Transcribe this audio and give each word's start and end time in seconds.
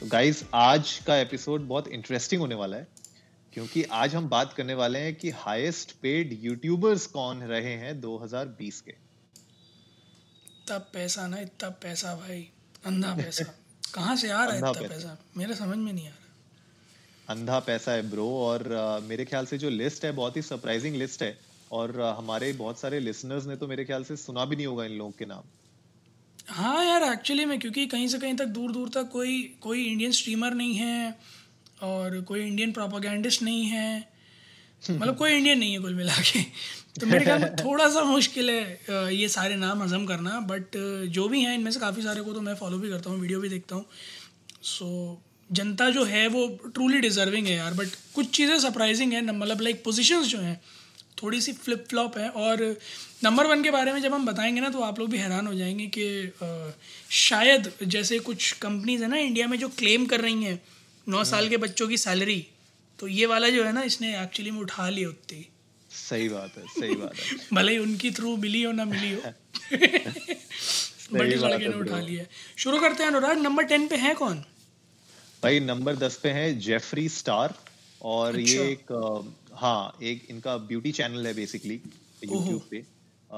तो 0.00 0.06
गाइस 0.06 0.44
आज 0.54 1.02
का 1.06 1.16
एपिसोड 1.16 1.60
बहुत 1.60 1.88
इंटरेस्टिंग 1.88 2.40
होने 2.40 2.54
वाला 2.54 2.76
है 2.76 2.88
क्योंकि 3.52 3.82
आज 3.82 4.14
हम 4.14 4.28
बात 4.28 4.52
करने 4.52 4.74
वाले 4.74 4.98
हैं 4.98 5.14
कि 5.14 5.30
हाईएस्ट 5.30 5.92
पेड 5.92 6.38
यूट्यूबर्स 6.42 7.06
कौन 7.06 7.42
रहे 7.42 7.74
हैं 7.74 8.00
2020 8.00 8.80
के। 8.80 8.90
इतना 8.90 10.78
पैसा 10.78 11.26
ना 11.26 11.38
इतना 11.38 11.68
पैसा 11.68 12.14
भाई 12.14 12.50
अंधा 12.86 13.14
पैसा। 13.14 13.44
कहाँ 13.94 14.16
से 14.16 14.30
आ 14.30 14.44
रहा 14.44 14.52
है 14.52 14.58
इतना 14.58 14.72
पैसा। 14.72 14.88
पैसा? 14.88 15.18
मेरे 15.36 15.54
समझ 15.54 15.76
में 15.76 15.92
नहीं 15.92 16.06
आ 16.06 16.10
रहा। 16.10 17.34
अंधा 17.34 17.58
पैसा 17.58 17.92
है 17.92 18.10
ब्रो 18.10 18.30
और 18.30 18.58
uh, 18.58 19.08
मेरे 19.08 19.24
ख्याल 19.24 19.46
से 19.46 19.58
जो 19.58 19.70
लिस्ट 19.70 20.04
है 20.04 20.12
बहुत 20.12 20.36
ही 20.36 20.42
सरप्राइजिंग 20.42 20.96
लिस्ट 20.96 21.22
है 21.22 21.38
और 21.72 21.92
uh, 21.92 22.18
हमारे 22.18 22.52
बहुत 22.52 22.78
सारे 22.78 23.00
लिसनर्स 23.00 23.46
ने 23.46 23.56
तो 23.56 23.66
मेरे 23.66 23.84
ख्याल 23.84 24.04
से 24.04 24.16
सुना 24.16 24.44
भी 24.44 24.56
नहीं 24.56 24.66
होगा 24.66 24.84
इन 24.84 24.92
लोगों 24.92 25.12
के 25.12 25.24
नाम। 25.24 25.42
हाँ 26.48 26.84
यार 26.84 27.02
एक्चुअली 27.02 27.44
में 27.44 27.58
क्योंकि 27.60 27.86
कहीं 27.86 28.06
से 28.08 28.18
कहीं 28.18 28.34
तक 28.36 28.46
दूर 28.56 28.72
दूर 28.72 28.88
तक 28.88 29.08
कोई 29.12 29.42
कोई 29.62 29.84
इंडियन 29.84 30.12
स्ट्रीमर 30.12 30.54
नहीं 30.54 30.74
है 30.74 31.18
और 31.82 32.20
कोई 32.28 32.40
इंडियन 32.40 32.72
प्रोपागैंडिस्ट 32.72 33.42
नहीं 33.42 33.64
है। 33.66 33.98
मतलब 34.82 35.16
कोई 35.16 35.32
इंडियन 35.32 35.58
नहीं 35.58 35.72
है 35.72 35.78
कुल 35.78 35.94
मिला 35.94 36.14
के। 36.22 36.42
तो 37.00 37.06
मेरे 37.06 37.24
ख्याल 37.24 37.40
में 37.40 37.54
थोड़ा 37.56 37.88
सा 37.88 38.02
मुश्किल 38.04 38.50
है 38.50 39.14
ये 39.14 39.28
सारे 39.28 39.56
नाम 39.56 39.82
हजम 39.82 40.04
करना 40.06 40.40
बट 40.48 40.76
जो 41.10 41.28
भी 41.28 41.42
हैं 41.42 41.54
इनमें 41.54 41.70
से 41.70 41.80
काफ़ी 41.80 42.02
सारे 42.02 42.20
को 42.20 42.32
तो 42.32 42.40
मैं 42.40 42.54
फॉलो 42.54 42.78
भी 42.78 42.88
करता 42.90 43.10
हूँ 43.10 43.20
वीडियो 43.20 43.40
भी 43.40 43.48
देखता 43.48 43.76
हूँ। 43.76 43.84
सो 44.62 44.84
so, 44.84 45.56
जनता 45.56 45.88
जो 45.90 46.04
है 46.04 46.26
वो 46.28 46.46
ट्रूली 46.74 46.98
डिजर्विंग 47.00 47.46
है 47.46 47.54
यार 47.56 47.74
बट 47.74 47.88
कुछ 48.14 48.30
चीज़ें 48.36 48.58
सरप्राइजिंग 48.58 49.12
है 49.12 49.20
मतलब 49.32 49.60
लाइक 49.60 49.82
पोजीशंस 49.84 50.26
जो 50.26 50.38
हैं 50.38 50.60
थोड़ी 51.22 51.40
सी 51.40 51.52
फ्लिप 51.52 51.86
फ्लॉप 51.88 52.18
है 52.18 52.28
और 52.28 52.78
नंबर 53.24 53.46
वन 53.46 53.62
के 53.62 53.70
बारे 53.70 53.92
में 53.92 54.00
जब 54.02 54.14
हम 54.14 54.26
बताएँगे 54.26 54.60
ना 54.60 54.68
तो 54.68 54.80
आप 54.80 54.98
लोग 54.98 55.10
भी 55.10 55.18
हैरान 55.18 55.46
हो 55.46 55.54
जाएँगे 55.54 55.86
कि 55.98 56.32
शायद 57.10 57.72
जैसे 57.82 58.18
कुछ 58.18 58.52
कंपनीज़ 58.52 59.02
है 59.02 59.08
ना 59.08 59.16
इंडिया 59.16 59.46
में 59.46 59.58
जो 59.58 59.68
क्लेम 59.68 60.06
कर 60.06 60.20
रही 60.20 60.44
हैं 60.44 60.62
नौ 61.08 61.24
साल 61.24 61.48
के 61.48 61.56
बच्चों 61.56 61.88
की 61.88 61.98
सैलरी 61.98 62.46
तो 62.98 63.06
ये 63.06 63.26
वाला 63.26 63.48
जो 63.48 63.64
है 63.64 63.72
ना 63.72 63.82
इसने 63.82 64.22
एक्चुअली 64.22 64.50
में 64.50 64.60
उठा 64.60 64.88
ली 64.88 65.04
उतनी। 65.04 65.48
सही 65.90 66.28
बात 66.28 66.52
है 66.58 66.64
सही 66.80 66.94
बात 66.94 67.14
है। 67.16 67.36
भले 67.52 67.72
ही 67.72 67.78
उनकी 67.78 68.10
थ्रू 68.10 68.36
मिली 68.36 68.62
हो 68.62 68.72
ना 68.72 68.84
मिली 68.84 69.12
हो। 69.12 69.20
बट 71.12 71.32
इस 71.32 71.40
लड़के 71.40 71.68
ने 71.68 71.76
उठा 71.76 72.00
लिया। 72.00 72.24
शुरू 72.56 72.78
करते 72.78 73.02
हैं 73.02 73.10
अनुराग 73.10 73.38
नंबर 73.38 73.64
टेन 73.64 73.88
पे 73.88 73.96
है 73.96 74.14
कौन? 74.14 74.44
भाई 75.42 75.60
नंबर 75.60 75.96
दस 75.96 76.16
पे 76.16 76.28
है 76.30 76.58
जेफरी 76.58 77.08
स्टार 77.08 77.54
और 78.02 78.38
अच्छा। 78.38 78.52
ये 78.52 78.72
एक 78.72 78.92
हाँ 79.58 79.96
एक 80.02 80.26
इनका 80.30 80.56
ब्यूटी 80.66 80.90
चैनल 80.92 81.26
है 81.26 81.32
बेसिकली 81.34 81.80
यूट्यूब 82.22 82.66
पे। 82.70 82.78
अ, 82.78 83.36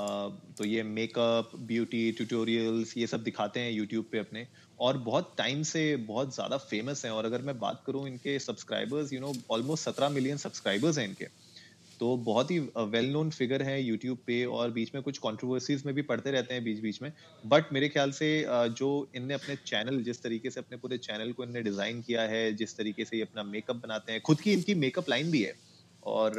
तो 0.59 0.65
ये 0.65 0.83
मेकअप 0.85 1.51
ब्यूटी 1.69 2.11
ट्यूटोरियल्स 2.13 2.97
ये 2.97 3.07
सब 3.07 3.23
दिखाते 3.23 3.61
हैं 3.61 3.71
यूट्यूब 3.73 4.09
पे 4.13 4.19
अपने। 4.19 4.47
और 4.79 4.99
बहुत 5.01 5.35
टाइम 5.39 5.63
से 5.65 5.85
बहुत 6.05 6.35
ज़्यादा 6.35 6.57
फ़ेमस 6.61 7.05
हैं। 7.05 7.13
और 7.13 7.25
अगर 7.25 7.43
मैं 7.43 7.59
बात 7.59 7.83
करूँ 7.87 8.07
इनके 8.09 8.39
सब्सक्राइबर्स 8.41 9.13
यू 9.13 9.21
नो 9.21 9.33
ऑलमोस्ट 9.51 9.85
सत्रह 9.85 10.09
मिलियन 10.11 10.37
सब्सक्राइबर्स 10.39 10.99
हैं 10.99 11.09
इनके। 11.09 11.27
तो 12.01 12.17
बहुत 12.25 12.51
ही 12.51 12.59
वेल 12.91 13.11
नोन 13.13 13.31
फिगर 13.33 13.63
है 13.63 13.81
यूट्यूब 13.83 14.19
पे 14.27 14.45
और 14.47 14.71
बीच 14.73 14.95
में 14.95 15.03
कुछ 15.05 15.19
कंट्रोवर्सीज 15.21 15.85
में 15.87 15.95
भी 15.95 16.03
पढ़ते 16.05 16.31
रहते 16.31 16.55
हैं 16.55 16.65
बीच 16.65 16.81
बीच 16.83 17.03
में। 17.03 17.13
बट 17.45 17.73
मेरे 17.73 17.89
ख्याल 17.91 18.13
से 18.15 18.29
जो 18.75 18.91
इनने 19.15 19.35
अपने 19.35 19.57
चैनल 19.59 20.03
जिस 20.05 20.23
तरीके 20.23 20.51
से 20.51 20.61
अपने 20.61 20.77
पूरे 20.79 20.99
चैनल 21.01 21.33
को 21.33 21.45
इनने 21.45 21.63
डिज़ाइन 21.63 22.03
किया 22.03 22.23
है 22.29 22.53
जिस 22.55 22.77
तरीके 22.77 23.05
से 23.05 23.17
ये 23.17 23.23
अपना 23.25 23.43
मेकअप 23.47 23.77
बनाते 23.79 24.13
हैं 24.13 24.21
खुद 24.23 24.41
की 24.43 24.53
इनकी 24.53 24.75
मेकअप 24.77 25.11
लाइन 25.11 25.31
भी 25.31 25.43
है। 25.43 25.55
और 26.05 26.33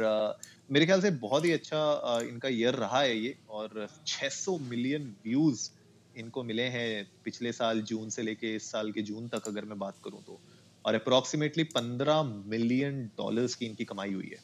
मेरे 0.70 0.86
ख्याल 0.86 1.02
से 1.02 1.10
बहुत 1.10 1.44
ही 1.44 1.52
अच्छा 1.52 2.20
इनका 2.22 2.48
ईयर 2.48 2.74
रहा 2.74 3.00
है 3.00 3.18
ये 3.18 3.38
और 3.50 3.88
600 4.06 4.60
मिलियन 4.60 5.16
व्यूज़ 5.24 5.70
इनको 6.16 6.42
मिले 6.42 6.62
हैं 6.62 7.10
पिछले 7.24 7.52
साल 7.52 7.82
जून 7.82 8.10
से 8.10 8.22
लेके 8.22 8.54
इस 8.54 8.70
साल 8.70 8.92
के 8.92 9.02
जून 9.02 9.28
तक 9.28 9.48
अगर 9.48 9.64
मैं 9.64 9.78
बात 9.78 9.94
करूँ 10.04 10.22
तो। 10.24 10.40
और 10.84 10.94
अप्रोक्सीमेटली 10.94 11.64
15 11.64 12.22
मिलियन 12.46 13.06
डॉलर्स 13.06 13.54
की 13.54 13.66
इनकी 13.66 13.84
कमाई 13.84 14.12
हुई 14.12 14.26
है। 14.26 14.38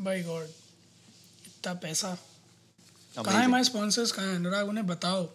बाय 0.00 0.22
गॉड 0.22 0.44
इतना 1.46 1.74
पैसा। 1.74 2.18
कहाँ 3.16 3.38
है. 3.38 3.44
हमारे 3.44 3.64
स्पॉन्सर्स 3.64 4.12
कहाँ 4.12 4.28
हैं? 4.28 4.36
अनुराग 4.36 4.68
उन्हें 4.68 4.86
बताओ। 4.86 5.30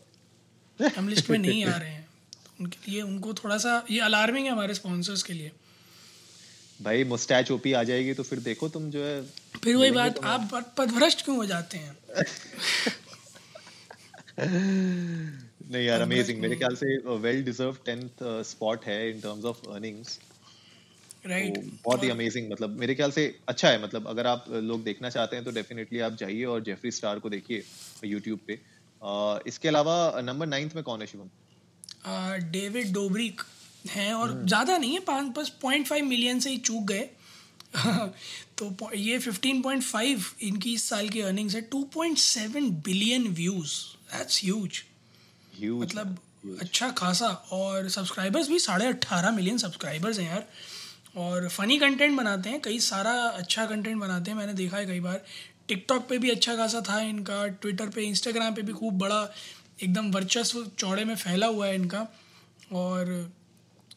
हम 0.97 1.07
लिस्ट 1.07 1.29
में 1.29 1.37
नहीं 1.37 1.65
आ 1.65 1.77
रहे 1.77 1.89
हैं। 1.89 2.07
उनके 2.61 2.91
लिए 2.91 3.01
उनको 3.01 3.33
थोड़ा 3.33 3.57
सा 3.57 3.85
ये 3.91 3.99
अलार्मिंग 3.99 4.45
है 4.45 4.51
हमारे 4.51 4.73
स्पॉन्सर्स 4.73 5.23
के 5.23 5.33
लिए। 5.33 5.51
भाई 6.81 7.03
मुस्टैच 7.03 7.51
ओपी 7.51 7.73
आ 7.73 7.83
जाएगी 7.83 8.13
तो 8.13 8.23
फिर 8.23 8.39
देखो 8.39 8.69
तुम 8.69 8.89
जो 8.91 9.03
है। 9.03 9.21
फिर 9.63 9.75
वही 9.75 9.91
बात 9.91 10.19
आप 10.23 10.73
पदभ्रष्ट 10.77 11.25
क्यों 11.25 11.37
हो 11.37 11.45
जाते 11.45 11.77
हैं? 11.77 11.97
नहीं 15.71 15.85
यार 15.85 16.01
अमेजिंग 16.01 16.41
मेरे 16.41 16.55
ख्याल 16.55 16.75
से 16.75 16.97
वेल 16.97 17.43
डिजर्व 17.43 17.77
टेंथ 17.85 18.09
स्पॉट 18.23 18.85
है 18.85 19.11
in 19.11 19.21
terms 19.21 19.45
of 19.45 19.69
earnings 19.71 20.19
right 21.25 21.57
बहुत 21.83 22.03
ही 22.03 22.09
अमेजिंग 22.09 22.51
मतलब 22.51 22.69
मेरे 22.69 22.95
ख्याल 22.95 23.11
से 23.11 23.39
अच्छा 23.47 23.69
है 23.69 23.83
मतलब 23.83 24.07
अगर 24.07 24.27
आप 24.27 24.45
uh, 24.45 24.53
लोग 24.53 24.83
देखना 24.83 25.09
चाहते 25.09 25.35
हैं 25.35 25.45
तो 25.45 25.51
डेफिनेटली 25.51 25.99
आप 25.99 26.15
जाइए 26.15 26.43
और 26.43 26.63
जेफरी 26.63 26.91
स्टार 26.91 27.19
को 27.19 27.29
देखिए 27.29 27.63
यूट्यूब 28.05 28.39
पे। 28.47 28.59
Uh, 29.03 29.47
इसके 29.47 29.67
अलावा 29.67 30.21
नंबर 30.21 30.47
नाइन्थ 30.47 30.75
में 30.75 30.83
कौन 30.83 31.01
है 31.01 31.07
शिवम? 31.07 31.29
डेविड 32.51 32.93
डोब्रिक 32.93 33.41
हैं 33.89 34.13
और 34.13 34.41
ज़्यादा 34.45 34.77
नहीं 34.77 34.93
है 34.93 34.99
पाँच 34.99 35.31
बस 35.37 35.49
पॉइंट 35.61 35.87
फाइव 35.87 36.05
मिलियन 36.05 36.39
से 36.39 36.49
ही 36.49 36.57
चूक 36.59 36.83
गए। 36.83 37.09
तो 38.57 38.89
ये 38.95 39.17
फिफ्टीन 39.19 39.61
पॉइंट 39.61 39.83
फाइव 39.83 40.23
इनकी 40.41 40.73
इस 40.73 40.89
साल 40.89 41.09
की 41.09 41.21
अर्निंग्स 41.21 41.55
है। 41.55 41.61
Two 41.61 41.83
point 41.93 42.17
seven 42.17 42.69
billion 42.85 43.27
views. 43.33 43.73
That's 44.13 44.43
huge 44.43 44.81
मतलब 45.63 46.17
अच्छा 46.61 46.89
खासा। 46.91 47.27
और 47.51 47.89
सब्सक्राइबर्स 47.89 48.49
भी 48.49 48.59
साढ़े 48.59 48.85
अट्ठारह 48.85 49.31
मिलियन 49.31 49.57
सब्सक्राइबर्स 49.57 50.19
हैं 50.19 50.29
यार। 50.29 50.47
और 51.17 51.47
फनी 51.49 51.77
कंटेंट 51.79 52.17
बनाते 52.17 52.49
हैं। 52.49 52.61
कई 52.61 52.79
सारा 52.79 53.11
अच्छा 53.11 53.65
कंटेंट 53.65 53.97
बनाते 53.97 54.31
हैं। 54.31 54.37
मैंने 54.37 54.53
देखा 54.53 54.77
है 54.77 54.85
कई 54.85 54.99
बार। 54.99 55.23
टिकटॉक 55.67 56.07
पे 56.09 56.17
भी 56.17 56.29
अच्छा 56.29 56.55
खासा 56.55 56.81
था 56.81 56.99
इनका। 57.01 57.45
ट्विटर 57.47 57.89
पे 57.89 58.03
इंस्टाग्राम 58.03 58.53
पे 58.55 58.61
भी 58.61 58.73
खूब 58.73 58.97
बड़ा 58.99 59.21
एकदम 59.83 60.11
वर्चस्व 60.11 60.65
चौड़े 60.79 61.05
में 61.05 61.15
फैला 61.15 61.47
हुआ 61.47 61.67
है 61.67 61.75
इनका। 61.75 62.07
और 62.73 63.31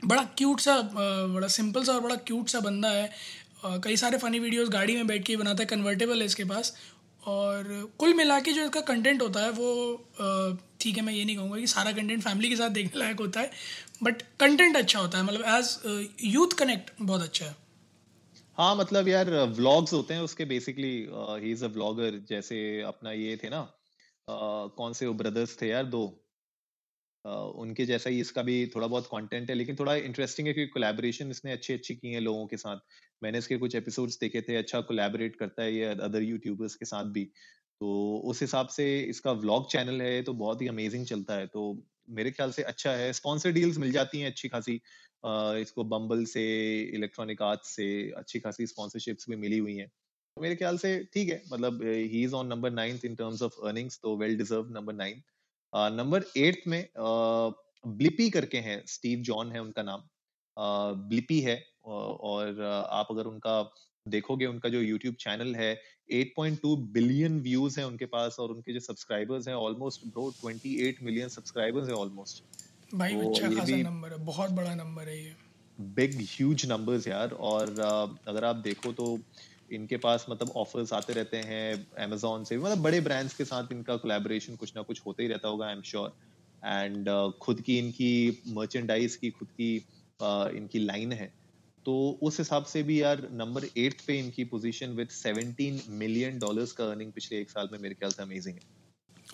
बड़ा 0.04 0.22
क्यूट 0.38 0.60
सा 0.60 0.80
बड़ा 0.84 1.48
सिंपल 1.48 1.84
सा 1.84 1.92
और 1.92 2.00
बड़ा 2.00 2.16
क्यूट 2.26 2.48
सा 2.48 2.60
बंदा 2.60 2.90
है। 2.90 3.10
कई 3.64 3.96
सारे 3.96 4.18
फ़नी 4.18 4.38
वीडियोस 4.38 4.68
गाड़ी 4.68 4.96
में 4.96 5.06
बैठ 5.06 5.24
के 5.24 5.36
बनाता 5.36 5.62
है 5.62 5.66
कन्वर्टेबल 5.68 6.20
है 6.20 6.26
इसके 6.26 6.44
पास। 6.44 6.74
और 7.22 7.64
कुल 7.98 8.14
मिला 8.14 8.38
के 8.40 8.52
जो 8.52 8.62
इसका 8.64 8.80
कंटेंट 8.82 9.22
होता 9.22 9.40
है 9.40 9.50
वो 9.52 9.70
ठीक 10.80 10.96
है 10.96 11.02
मैं 11.04 11.12
ये 11.12 11.24
नहीं 11.24 11.36
कहूँगा 11.36 11.58
कि 11.58 11.66
सारा 11.66 11.92
कंटेंट 11.92 12.22
फैमिली 12.22 12.48
के 12.48 12.56
साथ 12.56 12.70
देखने 12.70 13.00
लायक 13.00 13.20
होता 13.20 13.40
है 13.40 13.50
बट 14.02 14.22
कंटेंट 14.40 14.76
अच्छा 14.76 14.98
होता 14.98 15.18
है। 15.18 15.24
मतलब 15.24 15.44
एज 15.48 16.14
यूथ 16.24 16.56
कनेक्ट 16.58 16.90
बहुत 17.02 17.22
अच्छा 17.22 17.44
है। 17.44 17.56
हाँ 18.58 18.74
मतलब 18.76 19.08
यार 19.08 19.30
व्लॉग्स 19.56 19.92
होते 19.92 20.14
हैं 20.14 20.20
उसके 20.20 20.44
basically 20.44 20.94
he 21.12 21.50
is 21.52 21.64
a 21.64 21.68
vlogger 21.68 22.18
जैसे 22.28 22.56
अपना 22.86 23.12
ये 23.12 23.36
थे 23.42 23.48
ना 23.48 23.60
uh, 23.66 24.70
कौन 24.76 24.92
से 24.92 25.06
वो 25.06 25.14
ब्रदर्स 25.14 25.56
थे 25.62 25.68
यार 25.68 25.84
दो। 25.86 26.02
उनके 27.24 27.84
जैसा 27.86 28.10
ही 28.10 28.20
इसका 28.20 28.42
भी 28.42 28.66
थोड़ा 28.74 28.86
बहुत 28.86 29.06
कंटेंट 29.06 29.50
है, 29.50 29.54
लेकिन 29.56 29.76
थोड़ा 29.76 29.94
इंटरेस्टिंग 29.96 30.48
है 30.48 30.54
क्योंकि 30.54 30.70
कोलैबोरेशन 30.70 31.30
इसने 31.30 31.52
अच्छी 31.52 31.74
अच्छी 31.74 31.94
की 31.94 32.12
है 32.12 32.20
लोगों 32.20 32.46
के 32.46 32.56
साथ। 32.56 32.78
मैंने 33.22 33.38
इसके 33.38 33.56
कुछ 33.58 33.74
एपिसोड्स 33.76 34.18
देखे 34.20 34.40
थे 34.42 34.56
अच्छा 34.56 34.80
कोलैबोरेट 34.82 35.36
करता 35.36 35.62
है 35.62 35.74
ये 35.74 35.84
अदर 36.00 36.22
यूट्यूबर्स 36.22 36.74
के 36.74 36.84
साथ 36.86 37.04
भी। 37.12 37.24
तो 37.80 37.90
उस 38.24 38.40
हिसाब 38.40 38.68
से 38.68 38.84
इसका 39.00 39.32
व्लॉग 39.34 39.70
चैनल 39.72 40.00
है 40.02 40.22
तो 40.22 40.32
बहुत 40.34 40.62
ही 40.62 40.68
अमेजिंग 40.68 41.06
चलता 41.06 41.34
है। 41.34 41.46
तो 41.48 41.62
मेरे 42.10 42.30
ख्याल 42.30 42.50
से 42.52 42.62
अच्छा 42.64 42.92
है 42.92 43.12
स्पॉन्सर 43.12 43.52
डील्स 43.52 43.78
मिल 43.78 43.92
जाती 43.92 44.20
हैं 44.20 44.30
अच्छी 44.30 44.48
खासी। 44.48 44.80
इसको 45.60 45.84
बम्बल 45.86 46.24
से 46.24 46.42
इलेक्ट्रॉनिक 46.96 47.42
आर्ट्स 47.42 47.74
से 47.76 47.86
अच्छी 48.16 48.40
खासी 48.40 48.66
स्पॉन्सरशिप्स 48.66 49.28
भी 49.30 49.36
मिली 49.36 49.58
हुई 49.58 49.76
हैं। 49.76 49.88
तो 49.88 50.42
मेरे 50.42 50.56
ख्याल 50.56 50.78
से 50.78 50.98
ठीक 51.14 51.28
है 51.28 51.42
मतलब 51.52 51.82
he 51.84 52.22
is 52.24 52.34
on 52.34 52.46
number 52.46 52.70
ninth 52.72 53.04
in 53.04 53.14
terms 53.14 53.42
of 53.42 53.60
earnings 53.66 53.98
तो 54.02 54.16
well 54.16 54.36
deserve 54.38 54.70
number 54.72 54.94
nine 54.94 55.22
number 55.72 56.24
eighth 56.36 56.66
में 56.68 56.88
ब्लिपी 56.94 58.30
करके 58.30 58.58
हैं 58.58 58.82
स्टीव 58.86 59.18
जॉन 59.22 59.52
है 59.52 59.60
उनका 59.62 59.82
नाम। 59.82 60.02
ब्लिपी 61.08 61.40
है 61.40 61.62
और 61.84 62.60
आप 62.90 63.08
अगर 63.10 63.26
उनका 63.26 63.62
देखोगे 64.06 64.46
उनका 64.46 64.68
जो 64.68 64.80
यूट्यूब 64.80 65.14
चैनल 65.14 65.54
है 65.54 65.70
8.2 66.12 66.76
बिलियन 66.92 67.40
व्यूज़ 67.40 67.78
हैं 67.80 67.86
उनके 67.86 68.06
पास 68.06 68.36
और 68.40 68.50
उनके 68.50 68.72
जो 68.72 68.80
सब्सक्राइबर्स 68.80 69.48
हैं 69.48 69.54
ऑलमोस्ट 69.54 70.06
ब्रो 70.06 70.30
28 70.44 71.02
मिलियन 71.02 71.28
सब्सक्राइबर्स 71.28 71.88
हैं 71.88 71.94
ऑलमोस्ट। 71.94 72.42
भाई 72.94 73.12
तो 73.12 73.28
अच्छा 73.28 73.50
खासा 73.50 73.76
नंबर 73.76 74.12
है 74.12 74.18
बहुत 74.24 74.50
बड़ा 74.50 74.74
नंबर 74.74 75.08
है 75.08 75.22
ये। 75.24 75.34
बिग 75.78 76.20
ह्यूज 76.20 76.66
नंबर्स 76.66 77.06
यार 77.08 77.32
और 77.48 77.80
अगर 78.28 78.44
आप 78.44 78.56
देखो 78.64 78.92
तो 78.92 79.06
इनके 79.72 79.96
पास 79.96 80.26
मतलब 80.30 80.50
ऑफर्स 80.56 80.92
आते 80.92 81.12
रहते 81.12 81.36
हैं 81.36 81.86
अमेजोन 82.04 82.44
से 82.44 82.58
मतलब 82.58 82.82
बड़े 82.82 83.00
ब्रांड्स 83.00 83.34
के 83.34 83.44
साथ 83.44 83.72
इनका 83.72 83.96
कोलैबोरेशन 83.96 84.56
कुछ 84.56 84.72
ना 84.76 84.82
कुछ 84.82 85.00
होते 85.06 85.22
ही 85.22 85.28
रहता 85.28 85.48
होगा 85.48 85.66
आई 85.66 85.72
एम 85.72 85.82
श्योर 85.82 86.12
एंड 86.64 87.08
खुद 87.42 87.60
की 87.60 87.78
इनकी 87.78 88.42
मर्चेंडाइज 88.48 89.16
की 89.16 89.30
खुद 89.30 89.48
की 89.48 89.78
uh, 89.78 90.48
इनकी 90.56 90.78
लाइन 90.78 91.12
है। 91.12 91.32
तो 91.86 92.18
उस 92.22 92.38
हिसाब 92.38 92.64
से 92.64 92.82
भी 92.82 93.00
यार 93.02 93.28
नंबर 93.32 93.64
एट 93.76 94.00
पे 94.06 94.18
इनकी 94.18 94.44
पोजीशन 94.44 94.90
विद 94.90 95.08
17 95.10 95.88
मिलियन 95.88 96.38
डॉलर्स 96.38 96.72
का 96.72 96.84
अर्निंग 96.84 97.12
पिछले 97.12 97.38
एक 97.40 97.50
साल 97.50 97.68
में 97.72 97.78
मेरे 97.78 97.94
ख्याल 97.94 98.10
से 98.10 98.22
अमेजिंग 98.22 98.56
है। 98.56 98.62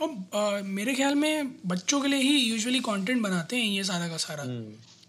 और 0.02 0.60
uh, 0.60 0.66
मेरे 0.66 0.94
ख्याल 0.94 1.14
में 1.14 1.54
बच्चों 1.66 2.00
के 2.00 2.08
लिए 2.08 2.20
ही 2.20 2.36
यूजुअली 2.38 2.80
कंटेंट 2.80 3.22
बनाते 3.22 3.56
हैं 3.56 3.64
ये 3.64 3.84
सारा 3.84 4.08
का 4.08 4.16
सारा। 4.16 4.44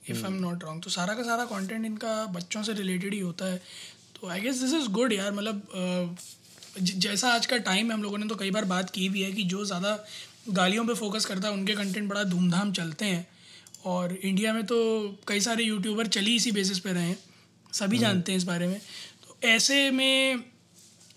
If 0.10 0.26
I 0.26 0.32
am 0.32 0.40
not 0.40 0.64
wrong 0.64 0.84
तो 0.84 0.90
सारा 0.90 1.14
का 1.14 1.24
सारा 1.24 1.46
कंटेंट 1.46 1.86
इनका 1.86 2.26
बच्चों 2.26 2.64
से 2.64 2.74
रिलेटेड 2.74 3.14
ही 3.14 3.20
होता 3.20 3.46
है। 3.46 3.62
तो 4.22 4.28
I 4.28 4.42
guess 4.42 4.62
this 4.62 4.74
is 4.74 4.88
good 4.92 5.14
यार 5.14 5.32
मतलब 5.32 6.18
जैसा 6.80 7.30
आज 7.30 7.46
का 7.46 7.58
टाइम 7.66 7.88
है 7.88 7.94
हम 7.94 8.04
लोगों 8.04 8.18
ने 8.18 8.28
तो 8.28 8.36
कई 8.36 8.52
बार 8.52 8.66
बात 8.66 8.90
की 8.90 9.08
भी 9.10 9.22
है 9.22 9.32
कि 9.32 9.44
जो 9.46 9.66
ज़्यादा 9.66 9.98
गालियों 10.52 10.86
पे 10.86 10.94
फोकस 10.96 11.26
करता 11.26 11.48
है 11.48 11.54
उनके 11.54 11.74
कंटेंट 11.76 12.10
बड़ा 12.10 12.24
धूमधाम 12.24 12.72
चलते 12.74 13.06
हैं। 13.06 13.28
और 13.86 14.14
इंडिया 14.16 14.54
में 14.54 14.66
तो 14.66 14.78
कई 15.28 15.40
सारे 15.40 15.64
यूट्यूबर 15.64 16.08
चली 16.10 16.36
इसी 16.36 16.52
बेसिस 16.52 16.80
पे 16.80 16.94
रहे 16.94 17.04
हैं 17.04 17.18
सभी 17.74 17.98
हम्म। 17.98 18.08
जानते 18.08 18.32
हैं 18.32 18.38
इस 18.38 18.44
बारे 18.44 18.68
में। 18.68 18.80
तो 19.24 19.38
ऐसे 19.48 19.90
में 19.92 20.34
आई 20.34 20.34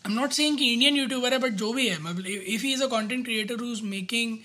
एम 0.06 0.12
नॉट 0.12 0.32
सेइंग 0.32 0.58
कि 0.58 0.72
इंडियन 0.72 0.96
यूट्यूबर 0.96 1.32
है 1.32 1.38
बट 1.38 1.52
जो 1.54 1.72
भी 1.72 1.88
है 1.88 1.98
मतलब 2.02 2.26
if 2.26 2.62
he 2.62 2.72
is 2.72 2.82
a 2.82 2.86
content 2.88 3.24
creator 3.24 3.60
who 3.60 3.72
is 3.72 3.82
making 3.86 4.38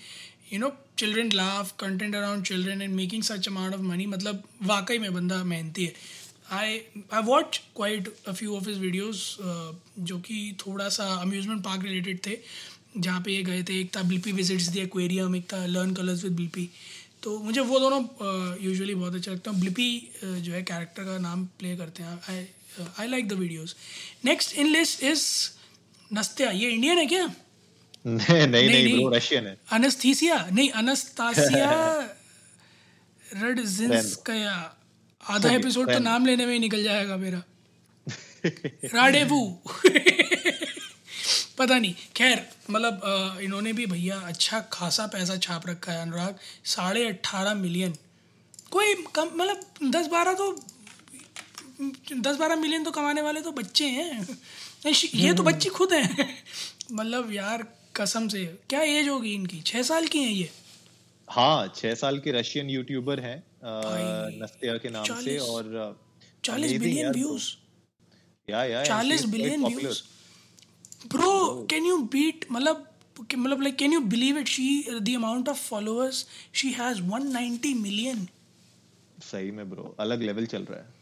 you 0.52 0.58
know 0.58 0.72
children 0.98 1.32
laugh 1.34 1.72
content 1.80 2.14
around 2.14 2.44
children 2.46 2.82
and 2.82 2.94
making 2.94 3.22
such 3.22 3.48
amount 3.48 3.74
of 3.74 3.80
money 3.82 4.06
मतलब 4.08 4.42
वाकई 4.64 4.98
में 4.98 5.12
बंदा 5.14 5.42
मेहनती 5.44 5.84
है। 5.84 5.92
I 6.52 6.80
I 7.12 7.22
watch 7.24 7.60
quite 7.76 8.08
a 8.28 8.32
few 8.32 8.56
of 8.56 8.68
his 8.68 8.78
videos 8.78 9.18
जो 10.08 10.18
कि 10.18 10.56
थोड़ा 10.66 10.88
सा 10.88 11.04
अम्यूजमेंट 11.22 11.64
पार्क 11.64 11.82
रिलेटेड 11.84 12.18
थे 12.26 12.38
जहाँ 12.96 13.20
पे 13.20 13.32
ये 13.32 13.42
गए 13.42 13.62
थे। 13.62 13.80
एक 13.80 13.96
था 13.96 14.02
बिल्पी 14.02 14.32
विजिट्स 14.32 14.66
दी 14.66 14.80
एक्वेरियम 14.80 15.36
एक 15.36 15.52
था 15.52 15.64
लर्न 15.66 15.94
कलर्स 15.94 16.24
विद 16.24 16.32
बिल्पी 16.32 16.68
तो 17.22 17.38
मुझे 17.38 17.60
वो 17.60 17.78
दोनों 17.78 18.00
यूजुअली 18.64 18.92
uh, 18.92 18.98
बहुत 19.00 19.14
अच्छा 19.14 19.32
लगता 19.32 19.50
है। 19.50 19.60
ब्लिपी 19.60 19.88
uh, 20.00 20.36
जो 20.36 20.52
है 20.52 20.62
कैरेक्टर 20.62 21.04
का 21.04 21.18
नाम 21.18 21.44
प्ले 21.58 21.76
करते 21.76 22.02
हैं। 22.02 22.18
I 22.30 22.46
I 23.00 23.06
like 23.08 23.28
the 23.28 23.32
videos 23.32 23.76
next 24.24 24.54
in 24.58 24.66
list 24.66 25.02
is 25.04 25.24
Nastya 26.10 26.50
ये 26.50 26.70
इंडियन 26.70 26.98
है 26.98 27.06
क्या? 27.06 27.26
नहीं 28.06 28.46
नहीं 28.46 28.68
नहीं 28.68 28.94
ब्रो 28.94 29.08
रशियन 29.16 29.46
है। 29.46 29.56
अनस्थीसिया 29.72 30.36
नहीं 30.52 30.70
अनस्तासिया 30.70 31.70
रडजिंस्काया 33.24 34.56
आधा 35.30 35.50
एपिसोड 35.50 35.92
तो 35.92 35.98
नाम 35.98 36.26
लेने 36.26 36.46
में 36.46 36.52
ही 36.52 36.58
निकल 36.58 36.82
जाएगा 36.84 37.16
मेरा। 37.16 37.42
राडेवू। 38.94 39.40
पता 41.58 41.78
नहीं 41.78 41.94
खैर 42.16 42.46
मतलब 42.70 43.38
इन्होंने 43.42 43.72
भी 43.72 43.86
भैया 43.86 44.16
अच्छा 44.20 44.60
खासा 44.72 45.06
पैसा 45.06 45.36
छाप 45.36 45.66
रखा 45.68 45.92
है 45.92 46.02
अनुराग 46.02 46.38
साढ़े 46.64 47.06
अट्ठारह 47.08 47.54
मिलियन। 47.54 47.94
कोई 48.70 48.94
कम 49.14 49.30
मतलब 49.34 49.90
दस 49.90 50.06
बारह 50.06 50.32
तो 50.32 50.52
दस 52.16 52.36
बारह 52.36 52.56
मिलियन 52.56 52.84
तो 52.84 52.90
कमाने 52.90 53.22
वाले 53.22 53.40
तो 53.40 53.52
बच्चे 53.52 53.86
हैं। 53.88 54.38
ये 55.14 55.32
तो 55.34 55.42
बच्ची 55.42 55.68
खुद 55.68 55.92
है। 55.92 56.28
मतलब 56.92 57.32
यार 57.32 57.66
कसम 57.96 58.28
से 58.28 58.44
क्या 58.70 58.80
एज 58.82 59.08
होगी 59.08 59.34
इनकी? 59.34 59.60
छह 59.60 59.82
साल 59.82 60.06
की 60.06 60.18
है 60.18 60.32
ये। 60.32 60.50
हाँ 61.28 61.72
छह 61.76 61.94
साल 61.94 62.18
के 62.18 62.32
रशियन 62.32 62.70
यूट्यूबर 62.70 63.20
हैं। 63.20 63.42
नस्तिया 63.66 64.76
के 64.78 64.88
नाम 64.90 65.04
से 65.22 65.38
और 65.38 65.70
चालीस 66.44 66.72
बिलियन 66.80 67.12
व्यूज़ 67.12 67.48
या 68.48 68.64
या 68.64 68.82
चालीस 68.84 69.24
billion 69.28 69.64
views 69.64 70.02
bro 71.14 71.32
can 71.70 71.86
you 71.86 71.96
beat 72.14 72.46
मतलब 72.52 72.86
मतलब 73.20 73.62
like 73.62 73.76
can 73.76 73.92
you 73.92 74.00
believe 74.14 74.38
it 74.38 74.48
she 74.48 74.68
the 74.90 75.14
amount 75.16 75.48
of 75.48 75.62
followers 75.68 76.24
she 76.60 76.70
has 76.72 77.00
190 77.02 77.74
million 77.82 78.26
सही 79.30 79.50
में 79.50 79.68
ब्रो 79.70 79.94
अलग 80.00 80.22
लेवल 80.22 80.46
चल 80.46 80.64
रहा 80.70 80.78
है। 80.80 80.94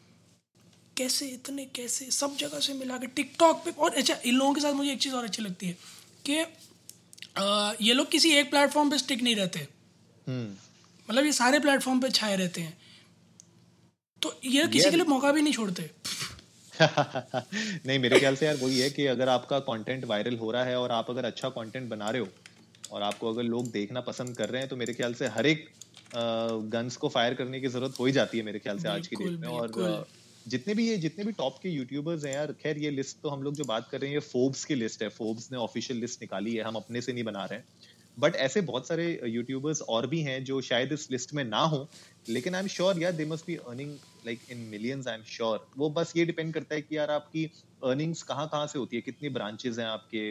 कैसे 0.96 1.26
इतने 1.28 1.64
कैसे 1.76 2.10
सब 2.16 2.36
जगह 2.36 2.60
से 2.66 2.72
मिला 2.74 2.98
के 2.98 3.06
टिकटॉक 3.16 3.64
पे 3.64 3.70
और 3.70 3.94
अच्छा 4.02 4.16
इन 4.26 4.34
लोगों 4.34 4.52
के 4.54 4.60
साथ 4.60 4.72
मुझे 4.80 4.92
एक 4.92 5.00
चीज़ 5.02 5.14
और 5.14 5.24
अच्छी 5.24 5.42
लगती 5.42 5.66
है 5.66 5.76
कि 6.28 6.34
ये 7.86 7.92
लोग 7.94 8.10
किसी 8.10 8.30
एक 8.36 8.50
प्लेटफॉर्म 8.50 8.90
पे 8.90 8.98
स्टिक 8.98 9.22
नहीं 9.22 9.36
रहते। 9.36 9.66
हम्म। 10.28 10.54
मतलब 11.08 11.24
ये 11.24 11.32
सारे 11.32 11.58
प्लेटफॉर्म 11.60 12.00
पे 12.00 12.10
छाए 12.10 12.36
रहते 12.36 12.60
हैं। 12.60 12.76
तो 14.22 14.34
ये 14.44 14.66
किसी 14.68 14.90
के 14.90 14.96
लिए 14.96 15.06
मौका 15.06 15.32
भी 15.32 15.42
नहीं 15.42 15.52
छोड़ते। 15.52 15.90
नहीं 16.80 17.98
मेरे 17.98 18.18
ख्याल 18.20 18.36
से 18.36 18.46
यार 18.46 18.56
वही 18.56 18.78
है 18.80 18.88
कि 18.90 19.06
अगर 19.06 19.28
आपका 19.28 19.58
कंटेंट 19.66 20.04
वायरल 20.04 20.36
हो 20.36 20.50
रहा 20.50 20.64
है 20.64 20.78
और 20.78 20.90
आप 20.92 21.10
अगर 21.10 21.24
अच्छा 21.24 21.48
कंटेंट 21.50 21.88
बना 21.88 22.10
रहे 22.10 22.20
हो 22.20 22.28
और 22.90 23.02
आपको 23.02 23.32
अगर 23.32 23.42
लोग 23.44 23.70
देखना 23.72 24.00
पसंद 24.02 24.36
कर 24.36 24.48
रहे 24.48 24.60
हैं 24.60 24.68
तो 24.68 24.76
मेरे 24.76 24.94
ख्याल 24.94 25.14
से 25.14 25.26
हर 25.28 25.46
एक 25.46 25.68
गन्स 26.72 26.96
को 26.96 27.08
फायर 27.08 27.34
करने 27.34 27.60
की 27.60 27.68
ज़रूरत 27.68 28.00
हो 28.00 28.06
ही 28.06 28.12
जाती 28.12 28.38
है 28.38 28.44
मेरे 28.44 28.58
ख्याल 28.58 28.78
से 28.78 28.88
आज 28.88 29.06
की 29.06 29.16
डेट 29.16 29.38
में। 29.40 29.48
और 29.48 30.06
जितने 30.46 30.74
भी 30.74 30.88
ये 30.88 30.96
जितने 30.98 31.24
भी 31.24 31.32
टॉप 31.32 31.58
के 31.62 31.68
यूट्यूबर्स 31.70 32.24
हैं 32.24 32.32
यार 32.34 32.52
खैर 32.62 32.78
ये 32.78 32.90
लिस्ट 32.90 33.20
तो 33.22 33.28
हम 33.28 33.42
लोग 33.42 33.54
जो 33.54 33.64
बात 33.64 33.88
कर 33.90 34.00
रहे 34.00 34.10
हैं 34.10 34.16
ये 34.16 34.20
फोर्ब्स 34.22 34.64
की 34.64 34.74
लिस्ट 34.74 35.02
है। 35.02 35.08
फोर्ब्स 35.10 35.50
ने 35.52 35.58
ऑफिशियल 35.58 36.00
लिस्ट 36.00 36.22
निकाली 36.22 36.54
है 36.54 36.62
हम 36.62 36.76
अपने 36.76 37.00
से 37.00 37.12
नहीं 37.12 37.24
बना 37.24 37.44
रहे 37.44 37.58
हैं। 37.58 37.83
बट 38.16 38.36
ऐसे 38.36 38.60
बहुत 38.60 38.88
सारे 38.88 39.06
यूट्यूबर्स 39.26 39.80
और 39.82 40.06
भी 40.06 40.20
हैं 40.22 40.42
जो 40.44 40.60
शायद 40.60 40.92
इस 40.92 41.10
लिस्ट 41.10 41.34
में 41.34 41.44
ना 41.44 41.60
हो 41.64 41.88
लेकिन 42.28 42.54
आई 42.54 42.60
एम 42.60 42.66
श्योर 42.68 42.98
यार 42.98 43.12
they 43.12 43.24
must 43.24 43.46
be 43.46 43.56
earning 43.68 43.94
like 44.26 44.40
in 44.50 44.58
millions 44.70 45.08
I 45.08 45.14
am 45.14 45.22
sure 45.26 45.66
वो 45.78 45.90
बस 45.90 46.12
ये 46.16 46.24
डिपेंड 46.24 46.52
करता 46.54 46.74
है 46.74 46.82
कि 46.82 46.96
यार 46.96 47.10
आपकी 47.10 47.44
अर्निंग्स 47.84 48.22
कहाँ 48.22 48.48
कहाँ 48.48 48.66
से 48.66 48.78
होती 48.78 48.96
है 48.96 49.02
कितनी 49.02 49.28
ब्रांचेस 49.28 49.78
हैं 49.78 49.86
आपके 49.86 50.22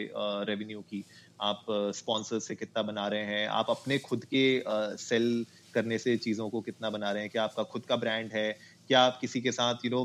रेवेन्यू 0.44 0.78
uh, 0.78 0.84
की 0.84 1.04
आप 1.40 1.64
स्पॉन्सर 1.70 2.36
uh, 2.36 2.42
से 2.42 2.54
कितना 2.54 2.82
बना 2.82 3.06
रहे 3.08 3.24
हैं 3.24 3.46
आप 3.48 3.70
अपने 3.70 3.98
खुद 3.98 4.24
के 4.24 4.62
सेल 4.98 5.44
uh, 5.44 5.74
करने 5.74 5.98
से 5.98 6.16
चीज़ों 6.16 6.48
को 6.50 6.60
कितना 6.60 6.90
बना 6.90 7.10
रहे 7.12 7.22
हैं 7.22 7.30
क्या 7.30 7.44
आपका 7.44 7.62
खुद 7.72 7.84
का 7.84 7.96
ब्रांड 7.96 8.32
है 8.32 8.50
क्या 8.88 9.00
आप 9.00 9.18
किसी 9.20 9.40
के 9.40 9.52
साथ 9.52 9.84
यू 9.84 9.90
नो 9.90 10.04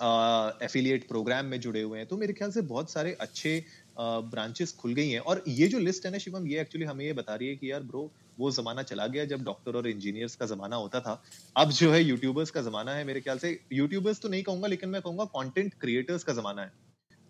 एफिलिएट 0.00 1.06
प्रोग्राम 1.08 1.46
में 1.46 1.58
जुड़े 1.60 1.82
हुए 1.82 1.98
हैं। 1.98 2.06
तो 2.08 2.16
मेरे 2.16 2.32
ख्याल 2.32 2.50
से 2.50 2.60
बहुत 2.64 2.90
सारे 2.90 3.12
अच्छे 3.20 3.64
ब्रांचेस 3.98 4.72
खुल 4.72 4.94
गई 4.94 5.08
हैं। 5.10 5.20
और 5.20 5.42
ये 5.48 5.68
जो 5.68 5.78
लिस्ट 5.78 6.06
है 6.06 6.12
ना 6.12 6.18
शिवम 6.18 6.46
ये 6.46 6.60
एक्चुअली 6.60 6.86
हमें 6.86 7.04
ये 7.04 7.12
बता 7.12 7.34
रही 7.34 7.48
है 7.48 7.56
कि 7.56 7.70
यार 7.70 7.82
ब्रो 7.82 8.10
वो 8.38 8.50
जमाना 8.50 8.82
चला 8.82 9.06
गया 9.06 9.24
जब 9.24 9.44
डॉक्टर 9.44 9.76
और 9.76 9.86
इंजीनियर्स 9.88 10.34
का 10.36 10.46
जमाना 10.46 10.76
होता 10.76 11.00
था। 11.00 11.22
अब 11.56 11.70
जो 11.72 11.90
है 11.92 12.02
यूट्यूबर्स 12.02 12.50
का 12.50 12.62
जमाना 12.62 12.94
है 12.94 13.04
मेरे 13.04 13.20
ख्याल 13.20 13.38
से। 13.38 13.58
यूट्यूबर्स 13.72 14.20
तो 14.20 14.28
नहीं 14.28 14.42
कहूँगा 14.42 14.68
लेकिन 14.68 14.88
मैं 14.88 15.02
कहूँगा 15.02 15.24
कंटेंट 15.32 15.74
क्रिएटर्स 15.80 16.24
का 16.24 16.32
जमाना 16.32 16.62
है। 16.62 16.72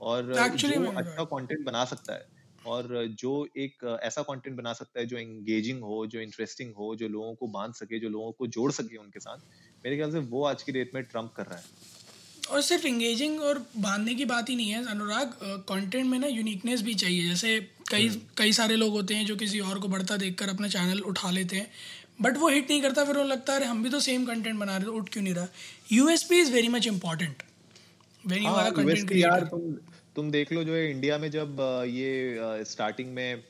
और 0.00 0.33
Actually, 0.37 0.79
जो 0.79 0.93
अच्छा 0.93 1.25
कंटेंट 1.27 1.65
बना 1.67 1.85
सकता 1.85 2.15
है 2.15 2.27
और 2.67 3.07
जो 3.21 3.33
एक 3.57 3.85
ऐसा 4.03 4.23
कंटेंट 4.23 4.57
बना 4.57 4.73
सकता 4.73 5.00
है 5.00 5.07
जो 5.07 5.17
एंगेजिंग 5.17 5.83
हो 5.83 6.07
जो 6.07 6.21
इंटरेस्टिंग 6.21 6.73
हो 6.75 6.95
जो 6.97 7.09
लोगों 7.09 7.35
को 7.35 7.47
बाँध 7.49 7.75
सके 7.75 7.99
जो 7.99 8.09
लोगों 8.09 8.33
को 8.33 8.47
जोड़ 8.49 8.71
सके 8.73 8.97
उनके 8.97 9.21
साथ 9.21 9.38
मेरे 9.85 9.97
ख्याल 9.97 10.12
से 10.12 10.19
वो 10.31 10.45
आज 10.45 10.62
की 10.62 10.73
डेट 10.73 10.95
में 10.95 11.03
ट्रंप 11.05 11.33
कर 11.37 11.47
रहा 11.47 11.59
है। 11.59 11.65
और 12.51 12.61
सिर्फ़ 12.63 12.87
इंगेजिंग 12.87 13.41
और 13.43 13.59
बांधने 13.79 14.15
की 14.15 14.25
बात 14.25 14.49
ही 14.51 14.57
नहीं 14.57 14.71
है 14.71 14.85
अनुराग 14.89 15.35
कंटेंट 15.69 16.07
में 16.07 16.19
ना 16.19 16.27
यूनिकनेस 16.27 16.83
भी 16.83 16.95
चाहिए। 16.95 17.29
जैसे 17.29 17.59
कई 17.91 18.07
हम्म। 18.09 18.21
कई 18.39 18.53
सारे 18.53 18.77
लोग 18.77 18.93
होते 18.93 19.15
हैं 19.15 19.27
जो 19.27 19.37
किसी 19.37 19.61
और 19.61 19.79
को 19.79 19.89
बढ़ता 19.89 20.17
देखकर 20.17 20.49
अपना 20.49 20.69
चैनल 20.69 21.01
उठा 21.13 21.31
लेते 21.31 21.57
हैं 21.57 21.67
बट 22.23 22.37
वो 22.39 22.49
हिट 22.49 22.71
नहीं 22.71 22.83
करता 22.83 23.05
फिर 23.05 23.17
वो 23.17 23.25
लगता 23.25 23.53
है 23.55 23.65
हम 23.67 23.83
भी 23.83 23.91
तो 23.91 24.01
सेम 24.01 24.25
कंटेंट 24.27 24.59
बना 24.59 24.77
रहे 24.77 24.85
तो 24.85 24.93
उठ 24.93 25.09
क्यों 25.13 25.23
नहीं 25.25 25.35
रहा? 25.35 25.49
U 25.93 26.09
S 26.09 26.23
P 26.23 26.41
is 26.41 26.53
very 26.53 26.69
much 26.69 26.87
important 26.87 27.43
very 28.25 28.45
content 28.47 29.13
यार 29.17 29.45
तुम 29.47 29.73
तुम 30.17 30.31
देख 30.31 30.53
लो 30.53 30.65
जो 30.65 30.75
है 30.75 30.91
इंडिया 30.91 31.19
में 31.19 31.31
जब 31.31 31.61
ये 31.89 32.65
स्टार्टिंग 32.71 33.13
में 33.15 33.43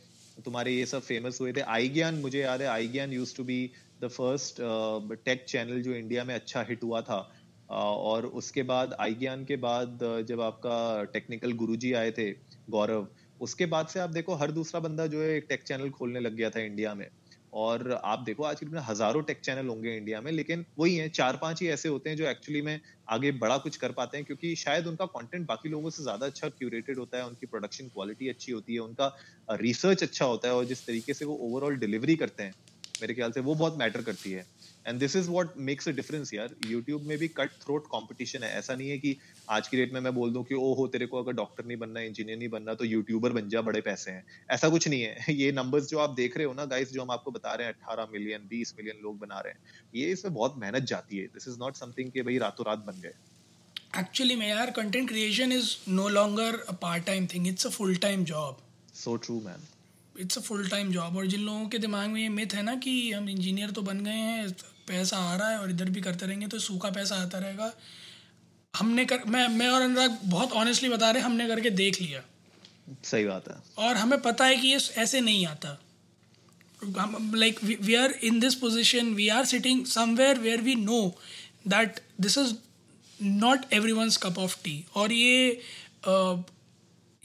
तुम्हारे 0.45 0.73
ये 0.75 0.87
सब 0.87 1.03
फ़ेमस 1.03 1.41
हुए 1.41 1.53
थे 1.53 1.61
आई 1.73 1.89
ज्ञान 1.89 2.15
मुझे 2.21 2.41
याद 2.41 2.63
है 2.63 2.69
आई 2.69 2.89
ज्ञान 2.89 3.13
used 3.13 3.35
to 3.37 3.45
be 3.45 3.59
the 4.03 4.09
first 4.09 4.57
tech 5.25 5.45
channel 5.49 5.83
जो 5.83 5.95
इंडिया 5.95 6.25
में 6.25 6.35
अच्छा 6.35 6.65
हिट 6.69 6.83
हुआ 6.83 7.01
था। 7.03 7.19
और 7.75 8.27
उसके 8.27 8.63
बाद 8.63 8.97
आई 9.01 9.15
ज्ञान 9.15 9.45
के 9.45 9.57
बाद 9.59 9.99
जब 10.29 10.41
आपका 10.41 11.05
टेक्निकल 11.13 11.53
गुरुजी 11.55 11.93
आए 11.95 12.11
थे, 12.11 12.31
गौरव, 12.71 13.07
उसके 13.41 13.67
बाद 13.67 13.87
से 13.87 14.01
आप 14.01 14.11
देखो 14.11 14.35
हर 14.35 14.51
दूसरा 14.53 14.81
बंदा 14.81 15.07
जो 15.07 15.23
है 15.23 15.39
टेक 15.43 15.63
चैनल 15.63 15.91
खोलने 15.91 16.21
लग 16.21 16.35
गया 16.35 16.51
था 16.51 16.61
इंडिया 16.61 16.95
में। 16.95 17.07
और 17.53 17.93
आप 17.95 18.19
देखो 18.19 18.45
आज 18.45 18.61
के 18.61 18.67
दिन 18.67 18.79
हज़ारों 18.81 19.23
टेक 19.23 19.41
चैनल 19.41 19.67
होंगे 19.69 19.97
इंडिया 19.97 20.21
में, 20.21 20.31
लेकिन 20.33 20.65
वही 20.79 20.97
है 20.97 21.09
चार 21.11 21.37
पाँच 21.37 21.61
ही 21.63 21.69
ऐसे 21.69 21.89
होते 21.89 22.11
हैं 22.11 22.17
जो 22.17 22.25
एक्चुअली 22.27 22.63
में 22.63 22.81
आगे 23.09 23.31
बड़ा 23.35 23.59
कुछ 23.59 23.77
कर 23.77 23.93
पाते 23.93 24.17
हैं, 24.17 24.27
क्योंकि 24.27 24.55
शायद 24.57 24.87
उनका 24.87 25.07
कंटेंट 25.13 25.47
बाकी 25.47 25.69
लोगों 25.69 25.91
से 25.91 26.03
ज़्यादा 26.03 26.27
अच्छा 26.27 26.49
क्यूरेटेड 26.49 26.99
होता 26.99 27.19
है, 27.19 27.27
उनकी 27.27 27.47
प्रोडक्शन 27.47 27.89
क्वालिटी 27.89 28.29
अच्छी 28.29 28.53
होती 28.53 28.75
है, 28.75 28.81
उनका 28.81 29.13
रिसर्च 29.51 30.03
अच्छा 30.03 30.25
होता 30.25 30.49
है, 30.49 30.55
और 30.55 30.65
जिस 30.65 30.87
तरीके 30.87 31.15
से 31.15 31.25
वो 31.25 31.37
ओवरऑल 31.43 31.77
डिलीवरी 31.77 32.17
करते 32.17 32.43
हैं, 32.43 32.55
मेरे 33.03 33.15
ख्याल 33.15 33.33
से 33.33 33.41
वो 33.41 33.55
बहुत 33.55 33.79
मैटर 33.79 34.03
करती 34.03 34.31
है। 34.31 34.45
And 34.87 34.99
this 35.01 35.17
is 35.17 35.31
what 35.31 35.57
makes 35.59 35.89
a 35.89 35.93
difference 35.93 36.33
यार। 36.35 36.55
यूट्यूब 36.67 37.03
में 37.03 37.17
भी 37.19 37.29
कट 37.29 37.51
थ्रोट 37.63 37.87
कॉम्पिटिशन 37.87 38.43
है। 38.43 38.51
ऐसा 38.59 38.75
नहीं 38.75 38.91
है 38.91 38.99
कि 38.99 39.17
आज 39.51 39.69
की 39.69 39.77
डेट 39.77 39.93
में 39.93 40.01
मैं 40.01 40.15
बोल 40.15 40.33
दूँ 40.33 40.45
कि 40.45 40.55
ओ 40.55 40.73
हो 40.75 40.87
तेरे 40.87 41.07
को 41.07 41.23
अगर 41.23 41.33
डॉक्टर 41.33 41.65
नहीं 41.65 41.77
बनना 41.77 42.01
इंजीनियर 42.01 42.39
नहीं 42.39 42.49
बनना 42.49 42.75
तो 42.75 42.85
यूट्यूबर 42.85 43.33
बन 43.33 43.49
जा 43.49 43.61
बड़े 43.63 43.81
पैसे 43.81 44.11
हैं। 44.11 44.25
ऐसा 44.51 44.69
कुछ 44.69 44.89
नहीं 44.89 45.03
है। 45.03 45.17
ये 45.35 45.53
नंबर्स 45.53 45.89
जो 45.89 45.99
आप 45.99 46.11
देख 46.11 46.37
रहे 46.37 46.47
हो 46.47 46.55
ना 46.55 46.65
गाइस 46.65 46.93
जो 46.93 47.03
हम 47.03 47.11
आपको 47.11 47.31
बता 47.31 47.55
रहे 47.55 47.67
हैं 47.67 47.75
अट्ठारह 47.75 48.09
मिलियन 48.13 48.47
बीस 48.49 48.75
मिलियन 48.79 49.01
लोग 49.03 49.19
बना 49.19 49.41
रहे 49.41 49.53
हैं 49.53 49.61
ये 49.95 50.11
इसमें 50.13 50.35
बहुत 50.35 50.55
मेहनत 50.59 50.83
जाती 50.85 51.19
है। 51.19 51.27
दिस 51.35 51.49
इज़ 51.49 51.59
नॉट 51.59 51.77
समथिंग 51.77 52.11
कि 52.11 52.23
भाई 52.23 52.39
रातों 52.39 52.67
रात 52.67 52.85
बन 52.87 53.01
गए। 53.01 53.15
एक्चुअली 53.99 54.37
में 54.37 54.49
यार 54.49 54.71
content 54.71 55.09
creation 55.09 55.53
is 55.53 55.71
no 55.89 56.09
longer 56.09 56.59
a 56.69 56.73
part 56.83 57.05
time 57.07 57.27
thing 57.27 57.47
it's 57.49 57.67
a 57.67 57.71
full 57.71 57.97
time 57.97 58.25
job 58.25 58.63
so 58.95 59.17
true 59.17 59.41
man 59.41 59.67
it's 60.21 60.39
a 60.39 60.41
full 60.41 60.69
time 60.69 60.91
job 60.93 61.17
और 61.17 61.27
जिन 61.27 61.41
लोगों 61.41 61.69
के 61.69 61.79
दिमाग 61.79 62.09
में 62.11 62.21
ये 62.21 62.29
मिथ 62.29 62.55
है 62.55 62.63
ना 62.63 62.75
कि 62.77 63.13
हम 63.13 63.29
इंजीनियर 63.29 63.71
तो 63.71 63.83
बन 63.83 64.05
गए 64.05 64.11
हैं 64.11 64.47
पैसा 64.89 65.17
आ 65.17 65.35
रहा 65.37 65.49
है 65.49 65.59
और 65.59 65.71
इधर 65.71 65.91
भी 65.91 66.01
करते 66.01 66.27
रहेंगे 66.27 66.47
तो 66.47 66.59
सूखा 66.59 66.91
पैसा 66.91 67.17
आता 67.17 67.39
रहेगा। 67.39 67.73
हमने 68.75 69.05
कर 69.05 69.25
मैं 69.27 69.47
मैं 69.49 69.69
और 69.69 69.83
अनुराग 69.83 70.19
बहुत 70.25 70.53
ऑनेस्टली 70.53 70.89
बता 70.89 71.11
रहे 71.11 71.23
हमने 71.23 71.47
करके 71.49 71.71
देख 71.71 72.01
लिया। 72.03 72.23
सही 73.05 73.25
बात 73.25 73.49
है। 73.49 73.57
और 73.79 73.97
हमें 73.97 74.21
पता 74.23 74.47
है 74.47 74.57
कि 74.57 74.69
ये 74.69 74.79
ऐसे 74.97 75.21
नहीं 75.21 75.47
आता। 75.47 75.79
Like 77.35 77.63
we 77.65 77.95
are 77.95 78.15
in 78.23 78.41
this 78.41 78.55
position 78.55 79.15
we 79.15 79.29
are 79.29 79.45
sitting 79.45 79.85
somewhere 79.87 80.39
where 80.39 80.61
we 80.61 80.75
know 80.75 81.01
that 81.69 82.01
this 82.21 82.39
is 82.39 82.55
not 83.23 83.73
everyone's 83.93 84.17
cup 84.17 84.39
of 84.39 84.57
tea 84.65 84.85
और 84.95 85.13
ये 85.13 85.61
uh, 86.09 86.43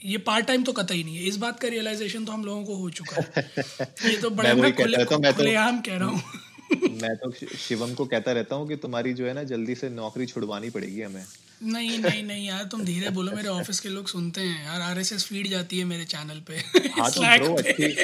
ये 0.00 0.18
पार्ट 0.18 0.46
टाइम 0.46 0.62
तो 0.62 0.72
कतई 0.72 1.02
नहीं 1.04 1.16
है। 1.16 1.22
इस 1.22 1.36
बात 1.36 1.58
का 1.60 1.68
रियलाइजेशन 1.68 2.24
तो 2.24 2.32
हम 2.32 2.44
लोगों 2.44 2.64
को 2.64 2.74
हो 2.74 2.90
चुका 2.90 3.16
है। 3.16 3.50
ये 4.10 4.16
तो 4.16 4.30
बड़े 4.30 4.54
मैं 4.54 4.72
खुले, 4.76 5.04
तो 5.04 5.32
खुलेआम 5.32 5.80
कह 5.80 5.96
रहा 5.96 6.08
हूँ। 6.08 6.22
मैं 7.02 7.16
तो 7.16 7.30
शिवम 7.58 7.94
को 7.94 8.04
कहता 8.06 8.32
रहता 8.32 8.56
हूँ 8.56 8.68
कि 8.68 8.76
तुम्हारी 8.76 9.12
जो 9.12 9.26
है 9.26 9.32
ना 9.34 9.42
जल्दी 9.44 9.74
से 9.74 9.88
नौकरी 9.88 10.26
छुड़वानी 10.26 10.70
पड़ेगी 10.70 11.00
हमें। 11.02 11.24
नहीं 11.62 11.98
नहीं 11.98 12.22
नहीं 12.22 12.46
यार 12.46 12.64
तुम 12.64 12.84
धीरे 12.84 13.10
बोलो 13.18 13.32
मेरे 13.32 13.48
ऑफ़िस 13.48 13.80
के 13.80 13.88
लोग 13.88 14.08
सुनते 14.08 14.40
हैं 14.40 14.64
यार 14.64 14.80
आरएसएस 14.80 15.24
फ़ीड 15.24 15.48
जाती 15.48 15.78
है 15.78 15.84
मेरे 15.84 16.04
चैनल 16.04 16.40
पे। 16.40 16.56
हाँ 17.00 17.10
तो 17.10 17.20
ब्रो 17.20 17.54
अच्छी 17.54 17.94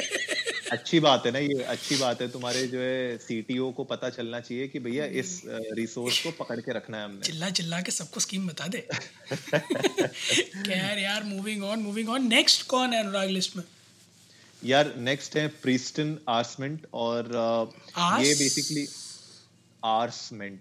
अच्छी 0.71 0.99
बात 0.99 1.25
है 1.25 1.31
ना 1.31 1.39
ये 1.39 1.63
अच्छी 1.63 1.95
बात 1.95 2.21
है 2.21 2.27
तुम्हारे 2.31 2.67
जो 2.67 2.79
है 2.79 3.17
सीटीओ 3.17 3.71
को 3.71 3.83
पता 3.83 4.09
चलना 4.09 4.39
चाहिए 4.39 4.67
कि 4.67 4.79
भैया 4.79 5.05
इस 5.05 5.41
रिसोर्स 5.47 6.23
को 6.23 6.31
पकड़ 6.31 6.59
के 6.59 6.73
रखना 6.73 6.97
है 6.97 7.05
हमने। 7.05 7.21
चिल्ला 7.21 7.49
चिल्ला 7.49 7.81
के 7.81 7.91
सबको 7.91 8.19
स्कीम 8.19 8.47
बता 8.47 8.67
दे। 8.67 8.87
खैर 9.31 10.99
यार 10.99 11.23
moving 11.23 11.63
on 11.63 11.79
moving 11.79 12.09
on 12.09 12.27
next 12.27 12.67
कौन 12.67 12.93
है 12.93 12.99
अनुराग 12.99 13.29
लिस्ट 13.29 13.57
में? 13.57 13.63
यार 14.65 14.95
नेक्स्ट 14.97 15.37
है 15.37 15.47
प्रीस्टन 15.47 16.17
आर्समेंट 16.29 16.87
और 16.93 17.23
uh, 17.97 18.23
ये 18.25 18.35
basically 18.35 18.87
आर्समेंट 19.85 20.59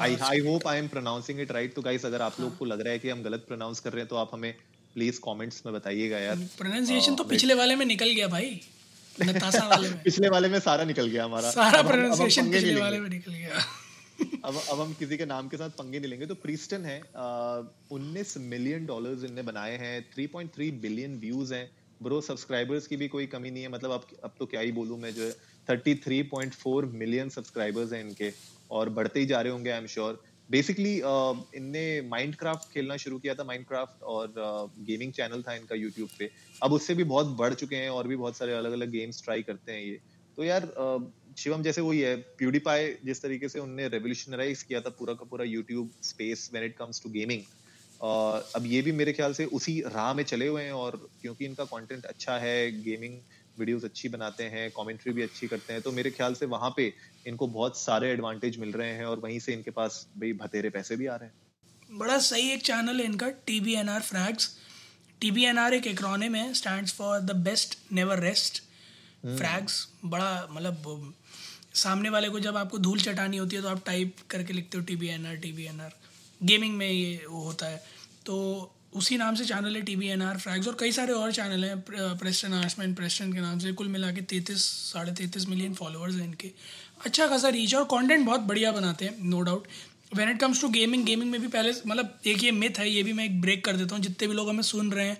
I 0.00 0.16
I 0.16 0.38
hope 0.38 0.66
I 0.66 0.78
am 0.78 0.88
pronouncing 0.88 1.40
it 1.40 1.52
right 1.52 1.74
तो 1.74 1.82
गाइस 1.82 2.04
अगर 2.04 2.22
आप 2.22 2.40
लोग 2.40 2.58
को 2.58 2.64
लग 2.64 2.80
रहा 2.80 2.92
है 2.92 2.98
कि 2.98 3.10
हम 3.10 3.22
गलत 3.22 3.44
प्रोनाउंस 3.48 3.80
कर 3.80 3.92
रहे 3.92 4.00
हैं 4.00 4.08
तो 4.08 4.16
आप 4.16 4.30
हमें 4.32 4.54
प्लीज़ 4.94 5.20
कमेंट्स 5.20 5.62
में 5.66 5.74
बताइएगा 5.74 6.18
यार। 6.18 6.36
प्रोनाउंसिएशन 6.36 7.14
तो 7.14 7.24
uh, 7.24 7.30
पिछले 7.30 7.54
वाले 7.54 7.76
में 7.76 7.86
निकल 7.86 8.10
गया 8.10 8.28
भाई। 8.28 8.60
वाले 9.20 9.88
में। 9.88 10.02
पिछले 10.04 10.28
वाले 10.28 10.48
में 10.48 10.60
सारा 10.60 10.84
निकल 10.84 11.06
गया 11.06 11.24
हमारा। 11.24 11.50
सारा 11.50 11.82
प्रोनाउंसिएशन 11.82 12.50
पिछले 12.50 12.80
वाले 12.80 13.00
में 13.00 13.10
निकल 13.10 13.32
गया। 13.32 13.50
अब 14.44 14.62
अब 14.70 14.80
हम 14.80 14.92
किसी 14.92 15.16
के 15.16 15.26
नाम 15.26 15.48
के 15.48 15.56
साथ 15.56 15.70
पंगे 15.70 15.98
नहीं 15.98 16.10
लेंगे। 16.10 16.26
तो 16.26 16.34
प्रीस्टन 16.34 16.84
है 16.84 17.00
उन्नीस 17.92 18.36
मिलियन 18.36 18.86
डॉलर्स 18.86 19.24
इनने 19.24 19.42
बनाए 19.42 19.76
हैं 19.76 20.10
3.3 20.14 20.70
बिलियन 20.72 21.18
व्यूज़ 21.18 21.54
हैं। 21.54 21.77
ब्रो 22.02 22.20
सब्सक्राइबर्स 22.20 22.86
की 22.86 22.96
भी 22.96 23.08
कोई 23.08 23.26
कमी 23.26 23.50
नहीं 23.50 23.62
है। 23.62 23.68
मतलब 23.68 23.90
अब 23.90 24.06
अब 24.24 24.34
तो 24.38 24.46
क्या 24.46 24.60
ही 24.60 24.72
बोलूँ 24.72 24.98
मैं 24.98 25.12
जो 25.14 25.22
है 25.22 25.30
thirty 25.68 25.94
three 26.04 26.22
point 26.32 26.54
four 26.54 26.86
million 26.94 27.28
subscribers 27.28 27.92
हैं 27.92 28.00
इनके 28.00 28.32
और 28.70 28.88
बढ़ते 28.90 29.20
ही 29.20 29.26
जा 29.26 29.40
रहे 29.40 29.52
होंगे 29.52 29.70
आई 29.70 29.78
एम 29.78 29.86
श्योर 29.86 30.22
बेसिकली 30.50 30.94
इनने 31.56 31.84
माइंड 32.08 32.36
खेलना 32.72 32.96
शुरू 32.96 33.18
किया 33.18 33.34
था 33.34 33.44
माइंड 33.44 33.66
क्राफ्ट 33.66 34.02
और 34.02 34.32
गेमिंग 34.78 35.10
uh, 35.10 35.16
चैनल 35.16 35.42
था 35.42 35.54
इनका 35.54 35.74
यूट्यूब 35.74 36.08
पे। 36.18 36.30
अब 36.62 36.72
उससे 36.72 36.94
भी 36.94 37.04
बहुत 37.04 37.26
बढ़ 37.38 37.54
चुके 37.54 37.76
हैं 37.76 37.90
और 37.90 38.08
भी 38.08 38.16
बहुत 38.16 38.36
सारे 38.36 38.52
अलग 38.52 38.72
अलग 38.72 38.90
गेम्स 38.90 39.22
ट्राई 39.24 39.42
करते 39.42 39.72
हैं 39.72 39.84
ये। 39.84 39.98
तो 40.36 40.44
यार 40.44 40.68
uh, 40.80 41.36
शिवम 41.38 41.62
जैसे 41.62 41.80
वही 41.80 42.00
है 42.00 42.16
प्यूडीपाई 42.38 42.94
जिस 43.04 43.22
तरीके 43.22 43.48
से 43.48 43.58
उनने 43.60 43.88
रेवोल्यूशनराइज 43.88 44.62
किया 44.62 44.80
था 44.80 44.90
पूरा 44.90 45.14
का 45.14 45.24
पूरा 45.24 45.44
YouTube 45.44 45.90
space 46.02 46.48
when 46.52 46.64
it 46.64 46.76
comes 46.76 47.02
to 47.02 47.10
gaming 47.10 47.42
अब 48.00 48.66
ये 48.66 48.82
भी 48.82 48.92
मेरे 48.92 49.12
ख्याल 49.12 49.32
से 49.32 49.44
उसी 49.44 49.80
राह 49.80 50.12
में 50.14 50.24
चले 50.24 50.46
हुए 50.46 50.62
हैं 50.62 50.72
और 50.72 51.10
क्योंकि 51.22 51.44
इनका 51.44 51.64
कंटेंट 51.64 52.04
अच्छा 52.04 52.38
है 52.38 52.82
गेमिंग 52.82 53.18
वीडियोस 53.58 53.84
अच्छी 53.84 54.08
बनाते 54.08 54.44
हैं 54.44 54.70
कमेंट्री 54.70 55.12
भी 55.12 55.22
अच्छी 55.22 55.46
करते 55.46 55.72
हैं 55.72 55.82
तो 55.82 55.92
मेरे 55.92 56.10
ख्याल 56.10 56.34
से 56.34 56.46
वहाँ 56.46 56.74
पे 56.76 56.92
इनको 57.26 57.46
बहुत 57.46 57.78
सारे 57.78 58.10
एडवांटेज 58.10 58.58
मिल 58.58 58.72
रहे 58.72 58.90
हैं 58.90 59.04
और 59.04 59.18
वहीं 59.18 59.38
से 59.38 59.52
इनके 59.52 59.70
पास 59.70 60.06
भाई 60.18 60.32
भतेरे 60.32 60.70
पैसे 60.70 60.96
भी 60.96 61.06
आ 61.06 61.16
रहे 61.16 61.28
हैं। 61.28 61.98
बड़ा 61.98 62.18
सही 62.18 62.50
एक 62.50 62.62
चैनल 62.62 63.00
है 63.00 63.04
इनका 63.04 63.28
T 63.46 63.60
B 63.60 63.74
N 63.74 63.88
R 63.88 64.00
Frags 64.00 64.56
T 65.20 65.30
B 65.30 65.44
N 65.44 65.58
R 65.58 65.74
एक 65.74 65.86
एक्रोनिम 65.86 66.34
है 66.34 66.52
stand 66.54 66.88
for 66.88 67.20
the 67.20 67.36
best 67.36 67.78
never 67.92 68.18
rest 68.18 68.62
Frags 69.26 69.88
बड़ा 70.04 70.48
मतलब 70.50 71.14
सामने 71.74 72.10
वाले 72.10 72.28
को 72.28 72.40
जब 72.40 72.56
आपको 72.56 72.78
धूल 72.78 73.00
चटानी 73.00 73.36
होती 73.36 73.56
है 73.56 73.62
तो 73.62 73.68
आप 73.68 73.82
टाइप 73.86 74.16
करके 74.30 74.52
लिखते 74.52 74.78
हो 74.78 74.84
T 74.84 74.96
B 74.96 75.08
N 75.08 75.26
R 75.26 75.36
T 75.36 75.52
B 75.52 75.64
N 75.64 75.80
R 75.80 75.92
gaming 76.42 76.76
में 76.76 76.90
ये 76.90 77.24
वो 77.28 77.42
होता 77.42 77.66
है। 77.66 77.82
तो 78.26 78.74
उसी 78.96 79.16
नाम 79.16 79.34
से 79.34 79.44
चैनल 79.44 79.76
है 79.76 79.82
T 79.82 79.94
V 79.96 80.06
N 80.08 80.22
R 80.22 80.38
Frags 80.38 80.68
और 80.68 80.76
कई 80.80 80.92
सारे 80.92 81.12
और 81.12 81.32
चैनल 81.32 81.64
हैं 81.64 81.80
प्रेस्टन 82.18 82.52
आर्समैन 82.54 82.94
प्रेस्टन 82.94 83.32
के 83.32 83.40
नाम 83.40 83.58
से, 83.58 83.72
कुल 83.72 83.88
मिला 83.88 84.10
के 84.12 84.20
तैंतीस, 84.22 84.64
साढ़े 84.92 85.12
तैंतीस 85.12 85.48
मिलियन 85.48 85.74
फॉलोअर्स 85.74 86.14
हैं 86.14 86.24
इनके। 86.24 86.50
अच्छा 87.06 87.26
खासा 87.28 87.48
रीच 87.50 87.74
और 87.74 87.84
कंटेंट 87.90 88.26
बहुत 88.26 88.40
बढ़िया 88.42 88.72
बनाते 88.72 89.04
हैं 89.04 89.16
no 89.24 89.40
doubt 89.42 89.66
when 90.12 90.30
it 90.30 90.40
comes 90.40 90.60
to 90.60 90.68
gaming 90.70 91.04
gaming 91.04 91.30
में 91.30 91.40
भी 91.40 91.48
पहले 91.48 91.72
मतलब 91.86 92.18
एक 92.26 92.44
ये 92.44 92.50
मिथ 92.52 92.78
है, 92.78 92.88
ये 92.90 93.02
भी 93.02 93.12
मैं 93.12 93.24
एक 93.24 93.40
ब्रेक 93.40 93.64
कर 93.64 93.76
देता 93.76 93.94
हूँ, 93.94 94.02
जितने 94.02 94.28
भी 94.28 94.34
लोग 94.34 94.48
हमें 94.48 94.62
सुन 94.64 94.90
रहे 94.92 95.06
हैं। 95.06 95.18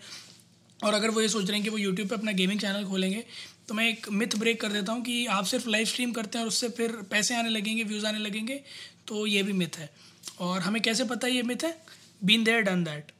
और 0.80 0.94
अगर 0.94 1.10
वो 1.10 1.20
ये 1.20 1.28
सोच 1.28 1.46
रहे 1.46 1.54
हैं 1.54 1.62
कि 1.64 1.70
वो 1.70 1.78
यूट्यूब 1.78 2.08
पे 2.08 2.14
अपना 2.14 2.32
गेमिंग 2.32 2.60
चैनल 2.60 2.84
खोलेंगे 2.84 3.24
तो 3.68 3.74
मैं 3.74 3.88
एक 3.88 4.06
मिथ 4.10 4.36
ब्रेक 4.38 4.60
कर 4.60 4.72
देता 4.72 4.92
हूँ 4.92 5.02
कि 5.04 5.24
आप 5.28 5.44
सिर्फ़ 5.44 5.68
लाइव 5.68 5.86
स्ट्रीम 5.86 6.12
करते 6.12 6.38
हैं 6.38 6.44
और 6.44 6.48
उससे 6.48 6.68
फिर 6.76 6.92
पैसे 7.10 7.34
आने 7.36 7.48
लगेंगे 7.48 7.84
व्यूज़ 7.84 8.06
आने 8.06 8.18
लगेंगे 8.18 8.60
तो 9.08 9.26
ये 9.26 9.42
भी 9.42 9.52
मिथ 9.54 9.78
है। 9.78 9.90
और 10.40 10.60
हमें 10.60 10.80
कैसे 10.82 11.04
पता 11.04 11.28
ये 11.28 11.42
मिथ 11.42 11.64
है? 11.64 11.76
बीन 12.24 12.44
देयर 12.44 12.62
डन 12.62 12.84
दैट 12.84 13.12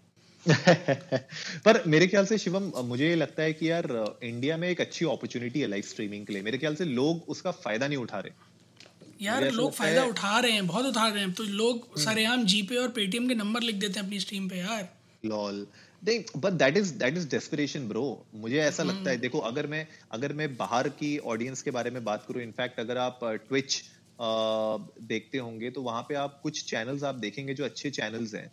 पर 1.65 1.83
मेरे 1.87 2.07
ख्याल 2.07 2.27
से 2.27 2.39
शिवम 2.39 2.71
मुझे 2.87 3.15
लगता 3.15 3.43
है 3.43 3.53
कि 3.53 3.71
यार 3.71 3.87
इंडिया 4.25 4.57
में 4.57 4.69
एक 4.69 4.81
अच्छी 4.81 5.05
अपॉर्चुनिटी 5.07 5.61
है 5.61 5.67
लाइव 5.69 5.83
स्ट्रीमिंग 5.85 6.27
के 6.27 6.33
लिए। 6.33 6.43
मेरे 6.43 6.59
ख्याल 6.59 6.75
से 6.75 6.85
लोग 6.85 7.25
उसका 7.29 7.51
फ़ायदा 7.65 7.89
नहीं 7.89 7.99
उठा 7.99 8.19
रहे। 8.19 9.25
यार 9.25 9.51
लोग 9.53 9.73
फ़ायदा 9.75 10.05
उठा 10.05 10.39
रहे 10.39 10.53
हैं 10.53 10.67
बहुत 10.67 10.87
उठा 10.87 11.07
रहे 11.09 11.23
हैं। 11.23 11.33
तो 11.33 11.45
लोग 11.45 11.77
हम्म। 11.77 12.05
सरेआम 12.05 12.45
जीपे 12.45 12.77
और 12.77 12.89
पेटीएम 12.99 13.29
के 13.29 13.35
नंबर 13.35 13.63
लिख 13.63 13.77
देते 13.77 14.01
हैं 14.01 14.07
अपनी 14.07 14.21
स्ट्रीम 14.21 14.49
पे 14.49 14.59
यार। 14.59 14.89
Lol 15.25 15.67
but 16.03 16.53
that 16.55 16.77
is 16.77 16.93
that 16.95 17.17
is 17.17 17.29
desperation 17.29 17.89
bro 17.89 18.07
मुझे 18.37 18.59
ऐसा 18.61 18.83
लगता 18.83 18.99
है। 19.01 19.07
हम्म। 19.09 19.21
देखो 19.23 19.39
अगर 19.51 19.67
मैं 19.67 19.87
अगर 20.13 20.33
मैं 20.33 20.55
बाहर 20.57 20.89
की 21.01 21.17
ऑडियंस 21.27 21.63
के 21.63 21.71
बारे 21.71 21.91
में 21.91 22.03
बात 22.05 22.25
करूँ 22.29 22.43
इनफैक्ट 22.43 22.81
अगर 22.81 22.99
आप 22.99 23.21
ट्विच 23.49 23.71
uh, 23.75 23.89
देखते 24.19 25.39
होंगे 25.39 25.71
तो 25.71 25.83
वहाँ 25.83 26.03
पे 26.03 26.15
आप 26.17 26.41
कुछ 26.43 26.65
चैनल्स 26.71 27.05
आप 27.05 27.15
देखेंगे 27.17 27.55
जो 27.55 27.65
अच्छे 27.65 27.91
चैनल्स 27.93 28.35
हैं। 28.35 28.51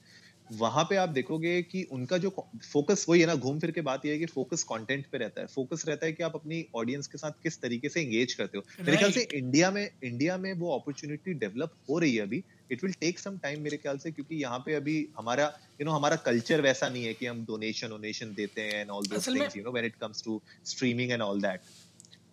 वहाँ 0.51 0.83
पे 0.85 0.95
आप 0.95 1.09
देखोगे 1.09 1.61
कि 1.63 1.81
उनका 1.91 2.17
जो 2.17 2.29
फोकस 2.63 3.05
वही 3.09 3.21
है 3.21 3.27
ना 3.27 3.35
घूम 3.35 3.59
फिर 3.59 3.71
के 3.71 3.81
बात 3.81 4.05
ये 4.05 4.11
है 4.11 4.17
कि 4.19 4.25
फोकस 4.25 4.63
कंटेंट 4.63 5.05
पे 5.11 5.17
रहता 5.17 5.41
है। 5.41 5.47
फोकस 5.47 5.83
रहता 5.87 6.05
है 6.05 6.11
कि 6.13 6.23
आप 6.23 6.35
अपनी 6.35 6.65
ऑडियंस 6.75 7.07
के 7.07 7.17
साथ 7.17 7.41
किस 7.43 7.59
तरीके 7.61 7.89
से 7.89 8.01
एंगेज 8.01 8.33
करते 8.33 8.57
हो। 8.57 8.63
मेरे 8.81 8.97
ख्याल 8.97 9.11
से 9.11 9.27
इंडिया 9.33 9.71
में 9.71 9.89
इंडिया 10.03 10.37
में 10.37 10.51
वो 10.53 10.75
अपॉर्चुनिटी 10.77 11.33
डेवलप 11.35 11.73
हो 11.89 11.99
रही 11.99 12.15
है 12.15 12.23
अभी। 12.23 12.43
It 12.71 12.83
will 12.83 12.93
take 13.01 13.19
some 13.19 13.37
time 13.37 13.61
मेरे 13.61 13.77
ख्याल 13.77 13.97
से 13.97 14.11
क्योंकि 14.11 14.35
यहाँ 14.35 14.59
पे 14.59 14.73
अभी 14.73 14.97
हमारा 15.17 15.43
यू 15.43 15.49
you 15.49 15.79
नो 15.79 15.85
know, 15.85 15.97
हमारा 15.97 16.15
कल्चर 16.25 16.61
वैसा 16.61 16.89
नहीं 16.89 17.05
है 17.05 17.13
कि 17.13 17.25
हम 17.25 17.43
डोनेशन 17.45 17.89
डोनेशन 17.89 18.33
देते 18.33 18.61
हैं 18.61 18.81
and 18.81 18.89
all 18.89 19.05
those 19.07 19.27
things 19.27 19.57
you 19.57 19.63
know 19.63 19.71
when 19.71 19.85
it 19.85 19.95
comes 20.01 20.23
to 20.23 20.41
streaming 20.65 21.11
and 21.11 21.21
all 21.21 21.41
that 21.41 21.61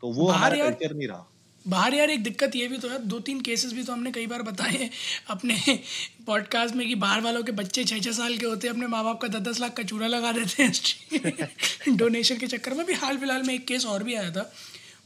तो 0.02 0.12
वो 0.12 0.28
हमारा 0.28 0.56
कल्चर 0.64 0.94
नहीं 0.94 1.08
रहा। 1.08 1.26
बाहर 1.69 1.95
यार 1.95 2.11
एक 2.11 2.23
दिक्कत 2.23 2.57
ये 2.57 2.69
भी 2.69 2.78
तो 2.78 2.88
है 2.88 2.99
दो 2.99 3.19
तीन 3.21 3.40
केसेस 3.40 3.73
भी 3.73 3.83
तो 3.85 3.92
हमने 3.92 4.12
कई 4.12 4.26
बार 4.26 4.42
बताए 4.42 4.71
हैं 4.71 4.90
अपने 5.28 5.78
पॉडकास्ट 6.26 6.75
में 6.75 6.88
कि 6.88 6.95
बाहर 6.95 7.21
वालों 7.21 7.42
के 7.42 7.52
बच्चे 7.52 7.85
छः 7.85 8.00
छः 8.00 8.12
साल 8.12 8.38
के 8.38 8.47
होते 8.47 8.66
हैं, 8.66 8.75
अपने 8.75 8.87
माँ 8.87 9.04
बाप 9.04 9.21
का 9.21 9.28
दस 9.28 9.40
दस 9.40 9.61
लाख 9.61 9.73
का 9.73 9.83
चूरा 9.83 10.07
लगा 10.07 10.33
देते 10.33 10.62
हैं 10.62 11.97
डोनेशन 11.97 12.37
के 12.40 12.47
चक्कर 12.47 12.75
में 12.75 12.87
भी 12.87 12.92
हाल 12.92 13.19
फ़िलहाल 13.19 13.42
में 13.42 13.54
एक 13.54 13.66
केस 13.66 13.87
और 13.87 14.02
भी 14.02 14.14
आया 14.14 14.31
था, 14.31 14.52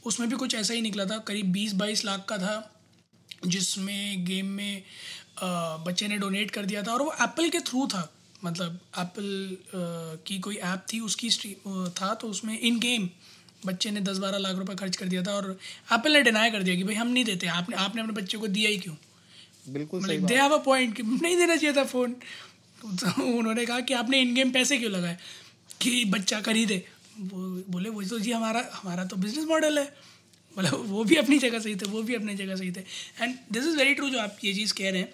उसमें 0.05 0.29
भी 0.29 0.35
कुछ 0.35 0.55
ऐसा 0.55 0.73
ही 0.73 0.81
निकला 0.81 1.05
था, 1.05 1.17
करीब 1.17 1.51
बीस 1.51 1.73
बाईस 1.73 2.05
लाख 2.05 2.25
का 2.29 2.37
था, 2.37 2.81
जिसमें 3.47 4.25
गेम 4.25 4.45
में 4.45 4.83
बच्चे 5.85 6.07
ने 6.07 6.17
डोनेट 6.17 6.51
कर 6.51 6.65
दिया 6.65 6.83
था 6.83 6.93
और 6.93 7.01
वो 7.01 7.13
एप्पल 7.21 7.49
के 7.49 7.59
थ्रू 7.59 7.87
था 7.87 8.13
मतलब 8.43 8.79
एप्पल 8.99 9.57
की 10.27 10.39
कोई 10.39 10.55
ऐप 10.55 10.85
थी, 10.93 10.99
उसकी 10.99 11.29
था 12.01 12.13
तो 12.13 12.27
उसमें 12.27 12.59
इन 12.59 12.79
गेम 12.79 13.09
बच्चे 13.65 13.91
ने 13.91 14.01
दस 14.01 14.17
बारह 14.17 14.37
लाख 14.37 14.55
रुपए 14.55 14.75
खर्च 14.75 14.95
कर 14.95 15.05
दिया 15.05 15.23
था 15.23 15.33
और 15.33 15.49
एप्पल 15.93 16.13
ने 16.13 16.21
डिनाई 16.23 16.51
कर 16.51 16.63
दिया 16.63 16.75
कि 16.75 16.83
भाई 16.83 16.95
हम 16.95 17.07
नहीं 17.07 17.23
देते 17.25 17.47
आपने 17.47 17.75
आपने 17.75 18.01
अपने 18.01 18.13
बच्चे 18.13 18.37
को 18.37 18.47
दिया 18.47 18.69
ही 18.69 18.77
क्यों? 18.77 18.95
बिल्कुल 19.69 20.05
सही 20.05 20.17
दे 20.17 20.35
हैव 20.35 20.53
अ 20.53 20.63
पॉइंट 20.63 20.95
कि 20.95 21.03
नहीं 21.03 21.37
देना 21.37 21.55
चाहिए 21.55 21.75
था 21.75 21.83
फ़ोन 21.83 22.15
तो 22.81 23.23
उन्होंने 23.23 23.65
कहा 23.65 23.79
कि 23.79 23.93
आपने 23.93 24.21
इन 24.21 24.33
गेम 24.35 24.51
पैसे 24.51 24.77
क्यों 24.77 24.91
लगाए? 24.91 25.17
कि 25.81 26.05
बच्चा 26.05 26.39
खरीदे। 26.41 26.83
वो 27.19 27.39
बोले 27.69 27.89
वो 27.89 28.03
तो 28.03 28.19
जी 28.19 28.31
हमारा 28.31 28.63
हमारा 28.73 29.05
तो 29.05 29.15
बिज़नेस 29.15 29.45
मॉडल 29.45 29.79
है। 29.79 29.93
मतलब 30.57 30.85
वो 30.87 31.03
भी 31.03 31.15
अपनी 31.15 31.37
जगह 31.39 31.59
सही 31.59 31.75
थे 31.75 31.85
वो 31.85 32.01
भी 32.03 32.15
अपनी 32.15 32.35
जगह 32.35 32.55
सही 32.55 32.71
थे। 32.71 32.79
And 33.21 33.35
this 33.51 33.65
is 33.65 33.77
very 33.77 33.93
true 33.93 34.09
जो 34.09 34.19
आप 34.19 34.37
ये 34.43 34.53
चीज़ 34.53 34.73
कह 34.73 34.89
रहे 34.89 35.01
हैं। 35.01 35.13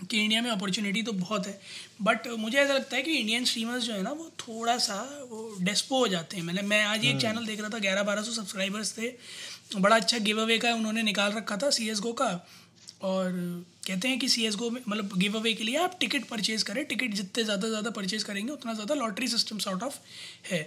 कि 0.00 0.18
इंडिया 0.18 0.42
में 0.42 0.50
अपॉर्चुनिटी 0.50 1.02
तो 1.02 1.12
बहुत 1.14 1.46
है 1.46 1.58
बट 2.02 2.26
मुझे 2.38 2.58
ऐसा 2.58 2.74
लगता 2.74 2.96
है 2.96 3.02
कि 3.02 3.12
इंडियन 3.12 3.44
स्ट्रीमर्स 3.44 3.84
जो 3.84 3.92
है 3.92 4.02
ना 4.02 4.10
वो 4.12 4.30
थोड़ा 4.38 4.76
सा 4.78 4.94
वो 5.30 5.56
डेस्पो 5.62 5.98
हो 5.98 6.08
जाते 6.08 6.36
हैं। 6.36 6.44
मैंने 6.44 6.62
मैं 6.64 6.82
आज 6.84 7.04
एक 7.04 7.16
चैनल 7.16 7.36
हम्म। 7.36 7.46
देख 7.46 7.60
रहा 7.60 7.68
था 7.68 7.78
ग्यारह 7.80 8.02
बारह 8.04 8.22
सौ 8.22 8.32
सब्सक्राइबर्स 8.32 8.96
थे 8.98 9.12
बड़ा 9.76 9.96
अच्छा 9.96 10.18
गिव 10.20 10.40
अवे 10.42 10.58
का 10.58 10.74
उन्होंने 10.74 11.02
निकाल 11.02 11.32
रखा 11.32 11.56
था 11.56 11.70
सी 11.70 11.88
एस 11.90 12.00
गो 12.00 12.12
का। 12.12 12.30
और 13.02 13.32
कहते 13.86 14.08
हैं 14.08 14.18
कि 14.18 14.28
सी 14.28 14.44
एस 14.46 14.56
गो 14.56 14.70
में 14.70 14.80
मतलब 14.88 15.16
गिव 15.18 15.36
अवे 15.38 15.52
के 15.54 15.64
लिए 15.64 15.76
आप 15.78 15.96
टिकट 16.00 16.24
परचेज़ 16.28 16.64
करें। 16.64 16.84
टिकट 16.86 17.14
जितने 17.14 17.44
ज़्यादा 17.44 17.68
ज़्यादा 17.68 17.90
परचेज़ 17.90 18.24
करेंगे 18.24 18.52
उतना 18.52 18.74
ज़्यादा 18.74 18.94
लॉटरी 18.96 19.28
सिस्टम 19.28 19.58
सॉर्ट 19.58 19.82
ऑफ़ 19.82 19.98
है। 20.50 20.62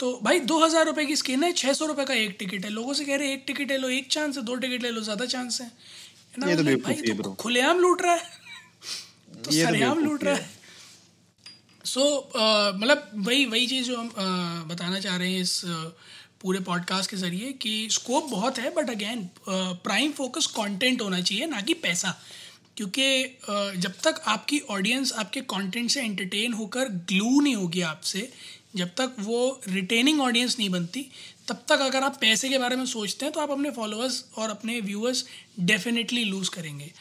तो 0.00 0.18
भाई 0.24 0.40
दो 0.42 0.58
हज़ार 0.58 0.86
रुपये 0.86 1.04
की 1.06 1.16
स्किन 1.16 1.44
है 1.44 1.52
छः 1.54 1.72
सौ 1.72 1.86
रुपये 1.86 2.04
का 2.04 2.14
एक 2.16 2.36
टिकट 2.38 2.64
है। 2.64 2.70
लोगों 2.70 2.94
से 2.94 3.04
कह 3.04 3.16
रहे 3.16 3.28
हैं 3.28 3.34
एक 3.34 3.44
टिकट 3.46 3.70
ले 3.70 3.76
लो 3.78 3.88
एक 3.90 4.08
चांस 4.12 4.36
है 4.36 4.42
दो 4.44 4.54
टिकट 4.56 4.82
ले 4.82 4.90
लो 4.90 5.00
ज़्यादा 5.00 5.26
चांस 5.26 5.60
है। 5.60 5.70
ना 6.38 6.54
तो 6.54 6.62
भाई 6.78 6.94
तो 7.02 7.32
खुलेआम 7.34 7.78
लूट 7.78 8.02
रहा 8.02 8.14
है। 8.14 8.39
तो, 9.34 9.42
तो 9.42 9.50
सरेआम 9.50 9.98
लूट 9.98 10.24
रहा 10.24 10.34
है 10.34 10.50
सो 11.84 12.32
मतलब 12.76 13.10
वही 13.14 13.44
वही 13.46 13.66
चीज़ 13.66 13.86
जो 13.86 13.96
हम 13.96 14.08
बताना 14.68 15.00
चाह 15.00 15.16
रहे 15.16 15.32
हैं 15.32 15.40
इस 15.40 15.62
पूरे 16.40 16.60
पॉडकास्ट 16.60 17.10
के 17.10 17.16
ज़रिए 17.16 17.52
कि 17.52 17.88
स्कोप 17.90 18.28
बहुत 18.30 18.58
है 18.58 18.74
but 18.74 18.90
again 18.90 19.28
prime 19.48 20.12
focus 20.12 20.46
content 20.46 21.02
होना 21.02 21.20
चाहिए 21.20 21.46
ना 21.46 21.60
कि 21.60 21.74
पैसा। 21.74 22.14
क्योंकि 22.76 23.36
जब 23.80 23.94
तक 24.04 24.22
आपकी 24.26 24.58
ऑडियंस 24.70 25.12
आपके 25.12 25.40
कंटेंट 25.40 25.90
से 25.90 26.02
एंटरटेन 26.02 26.52
होकर 26.52 26.88
ग्लू 26.88 27.40
नहीं 27.40 27.54
होगी 27.54 27.80
आपसे 27.80 28.32
जब 28.76 28.88
तक 28.88 29.16
वो 29.20 29.60
रिटेनिंग 29.68 30.20
ऑडियंस 30.20 30.58
नहीं 30.58 30.70
बनती 30.70 31.06
तब 31.48 31.64
तक 31.68 31.80
अगर 31.80 32.02
आप 32.02 32.18
पैसे 32.20 32.48
के 32.48 32.58
बारे 32.58 32.76
में 32.76 32.86
सोचते 32.86 33.24
हैं 33.24 33.34
तो 33.34 33.40
आप 33.40 33.50
अपने 33.50 33.70
फॉलोअर्स 33.70 34.24
और 34.36 34.50
अपने 34.50 34.80
व्यूअर्स 34.80 35.24
डेफिनेटली 35.60 36.24
लूज़ 36.24 36.50
करेंगे। 36.50 36.92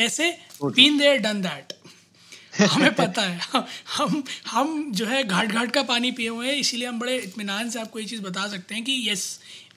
कैसे? 0.00 0.30
बीन 0.64 0.98
देयर 0.98 1.18
डन 1.22 1.42
दैट 1.42 1.72
हमें 2.60 2.94
पता 2.94 3.22
है। 3.22 3.62
हम 3.96 4.22
हम 4.46 4.92
जो 4.92 5.06
है 5.06 5.22
घाट 5.24 5.52
घाट 5.52 5.72
का 5.72 5.82
पानी 5.82 6.10
पिए 6.12 6.28
हुए 6.28 6.46
हैं 6.46 6.56
इसीलिए 6.56 6.88
हम 6.88 6.98
बड़े 7.00 7.16
इतमान 7.18 7.70
से 7.70 7.80
आपको 7.80 7.98
ये 7.98 8.06
चीज़ 8.06 8.22
बता 8.22 8.46
सकते 8.48 8.74
हैं 8.74 8.84
कि 8.84 8.92
yes 9.08 9.28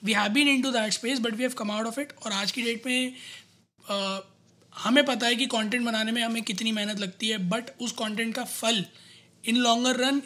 we 0.04 0.12
have 0.12 0.32
been 0.32 0.48
into 0.62 0.70
that 0.70 0.92
space 0.92 1.18
but 1.18 1.34
we 1.34 1.42
have 1.42 1.52
come 1.58 1.70
out 1.70 1.86
of 1.86 2.00
it 2.00 2.12
और 2.24 2.32
आज 2.32 2.52
की 2.52 2.62
डेट 2.62 2.86
में 2.86 3.14
आ, 3.90 4.18
हमें 4.74 5.04
पता 5.04 5.26
है 5.26 5.36
कि 5.36 5.46
कंटेंट 5.46 5.84
बनाने 5.84 6.12
में 6.12 6.22
हमें 6.22 6.42
कितनी 6.42 6.72
मेहनत 6.72 7.00
लगती 7.00 7.28
है 7.28 7.38
बट 7.48 7.70
उस 7.80 7.92
कंटेंट 7.92 8.34
का 8.34 8.44
फल 8.44 8.84
इन 9.44 9.56
लॉन्गर 9.56 9.96
रन 9.96 10.22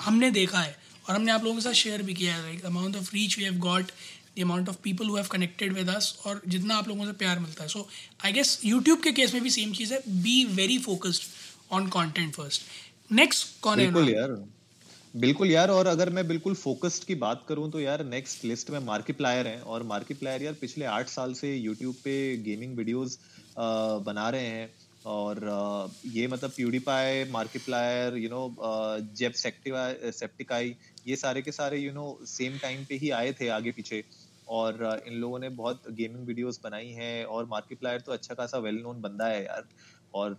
हमने 0.00 0.30
देखा 0.30 0.60
है 0.60 0.76
और 1.08 1.14
हमने 1.14 1.32
आप 1.32 1.44
लोगों 1.44 1.56
के 1.56 1.62
साथ 1.62 1.72
शेयर 1.72 2.02
भी 2.02 2.14
किया 2.14 2.34
है 2.34 2.42
like 2.42 2.64
amount 2.64 2.96
of 2.96 3.10
reach 3.14 3.38
we 3.38 3.44
have 3.44 3.58
got 3.58 3.90
the 4.38 4.42
amount 4.42 4.68
of 4.68 4.76
people 4.82 5.08
who 5.08 5.16
have 5.16 5.26
connected 5.32 5.72
with 5.72 5.88
us 5.90 6.16
और 6.26 6.40
जितना 6.48 6.76
आप 6.76 6.88
लोगों 6.88 7.06
से 7.06 7.12
प्यार 7.20 7.38
मिलता 7.38 7.62
है। 7.62 7.68
सो 7.68 7.88
आई 8.24 8.32
गेस 8.32 8.58
यूट्यूब 8.64 9.02
के 9.02 9.12
केस 9.12 9.34
में 9.34 9.42
भी 9.42 9.50
सेम 9.50 9.72
चीज़ 9.74 9.94
है। 9.94 10.02
Be 10.08 10.44
very 10.54 10.78
focused 10.80 11.22
on 11.72 11.88
content 11.90 12.34
first 12.34 13.12
next 13.12 13.60
कौन 13.62 13.80
है 13.80 13.86
बिल्कुल 13.86 14.08
यार। 14.10 14.36
बिल्कुल 15.14 15.50
यार 15.50 15.70
और 15.70 15.86
अगर 15.86 16.10
मैं 16.10 16.26
बिल्कुल 16.28 16.54
फोकस्ड 16.54 17.04
की 17.04 17.14
बात 17.16 17.44
करूँ 17.48 17.70
तो 17.72 17.80
यार 17.80 18.04
नेक्स्ट 18.06 18.44
लिस्ट 18.44 18.70
में 18.70 18.78
मार्किप्लायर 18.86 19.46
है। 19.46 19.60
और 19.60 19.82
मार्किप्लायर 19.84 20.42
यार 20.42 20.52
पिछले 20.60 20.84
आठ 20.86 21.08
साल 21.08 21.32
से 21.34 21.54
यूट्यूब 21.56 21.94
पे 22.04 22.16
गेमिंग 22.44 22.76
वीडियोस 22.76 23.18
बना 23.58 24.28
रहे 24.30 24.46
हैं। 24.48 24.68
और 25.06 25.38
ये 26.12 26.26
मतलब 26.28 26.50
प्यूडीपाई 26.50 27.24
मार्किप्लायर 27.30 28.16
यू 28.18 28.28
नो 28.30 28.42
जेब 29.16 29.32
सेप्टिकाई 29.34 30.74
ये 31.06 31.16
सारे 31.16 31.42
के 31.42 31.52
सारे 31.52 31.78
यू 31.78 31.92
नो 31.92 32.06
सेम 32.26 32.58
टाइम 32.58 32.84
पे 32.84 32.94
ही 32.96 33.10
आए 33.12 33.32
थे 33.40 33.48
आगे 33.56 33.70
पीछे। 33.72 34.02
और 34.48 35.02
इन 35.06 35.14
लोगों 35.14 35.38
ने 35.38 35.48
बहुत 35.48 35.90
गेमिंग 35.90 36.26
वीडियोस 36.26 36.60
बनाई 36.64 36.88
हैं 36.88 37.24
और 37.24 37.46
मार्केट 37.46 37.78
प्लायर 37.78 38.00
तो 38.00 38.12
अच्छा 38.12 38.34
खासा 38.34 38.58
वेल 38.58 38.80
नोन 38.82 39.00
बंदा 39.00 39.26
है 39.26 39.44
यार। 39.44 39.64
और 40.14 40.38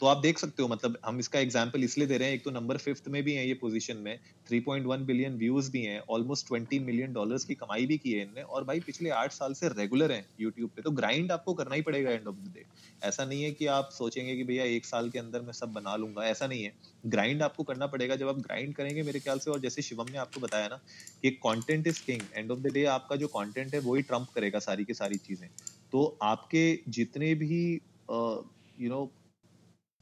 तो 0.00 0.06
आप 0.06 0.18
देख 0.18 0.38
सकते 0.38 0.62
हो 0.62 0.68
मतलब 0.68 0.98
हम 1.04 1.18
इसका 1.18 1.38
एग्ज़ाम्पल 1.40 1.84
इसलिए 1.84 2.06
दे 2.06 2.16
रहे 2.18 2.28
हैं, 2.28 2.34
एक 2.34 2.44
तो 2.44 2.50
नंबर 2.50 2.76
फिफ्थ 2.78 3.08
में 3.08 3.22
भी 3.24 3.34
है 3.34 3.46
ये 3.46 3.54
पोजीशन 3.56 3.96
में 3.98 4.18
3.1 4.48 5.04
बिलियन 5.06 5.36
व्यूज़ 5.38 5.70
भी 5.72 5.82
हैं 5.82 6.00
ऑलमोस्ट 6.10 6.46
20 6.48 6.80
मिलियन 6.80 7.12
डॉलर्स 7.12 7.44
की 7.44 7.54
कमाई 7.54 7.86
भी 7.86 7.98
की 7.98 8.12
है 8.12 8.22
इनने, 8.22 8.42
और 8.42 8.64
भाई 8.64 8.80
पिछले 8.80 9.10
आठ 9.12 9.32
साल 9.32 9.54
से 9.54 9.68
रेगुलर 9.70 10.12
हैं 10.12 10.24
यूट्यूब 10.40 10.70
पे 10.76 10.82
तो 10.82 10.90
ग्राइंड 10.92 11.32
आपको 11.32 11.54
करना 11.54 11.74
ही 11.74 11.82
पड़ेगा 11.82 12.10
एंड 12.10 12.26
ऑफ़ 12.28 12.36
द 12.38 12.52
डे 12.54 12.64
ऐसा 13.02 13.24
नहीं 13.24 13.42
है 13.42 13.50
कि 13.52 13.66
आप 13.68 13.88
सोचेंगे 13.92 14.36
कि 14.36 14.44
भैया 14.44 14.64
एक 14.66 14.86
साल 14.86 15.10
के 15.10 15.18
अंदर 15.18 15.42
मैं 15.42 15.52
सब 15.54 15.72
बना 15.72 15.96
लूँगा, 15.96 16.24
ऐसा 16.24 16.46
नहीं 16.46 16.62
है। 16.64 16.72
ग्राइंड 17.06 17.42
आपको 17.42 17.64
करना 17.64 17.86
पड़ेगा 17.88 18.16
जब 18.16 18.28
आप 18.28 18.38
ग्राइंड 18.40 18.74
करेंगे 18.74 19.02
मेरे 19.02 19.20
ख्याल 19.20 19.38
से, 19.38 19.50
और 19.50 19.60
जैसे 19.60 19.82
शिवम 19.82 20.08
ने 20.08 20.18
आपको 20.18 20.40
बताया 20.40 20.68
ना 20.68 20.80
कि 21.22 21.30
content 21.42 21.86
is 21.86 22.02
king 22.02 22.28
end 22.34 22.50
of 22.52 22.60
the 22.60 22.72
day 22.74 22.84
आपका 22.92 23.16
जो 23.16 23.28
कॉन्टेंट 23.30 23.74
है 23.74 23.80
वही 23.82 24.02
ट्रंप 24.04 24.28
करेगा 24.34 24.58
सारी 24.60 24.84
की 24.84 24.94
सारी 24.94 25.16
चीज़ें। 25.18 25.48
तो 25.92 26.06
आपके 26.24 26.64
जितने 26.90 27.34
भी 27.36 27.62
you 28.10 28.88
know 28.90 29.04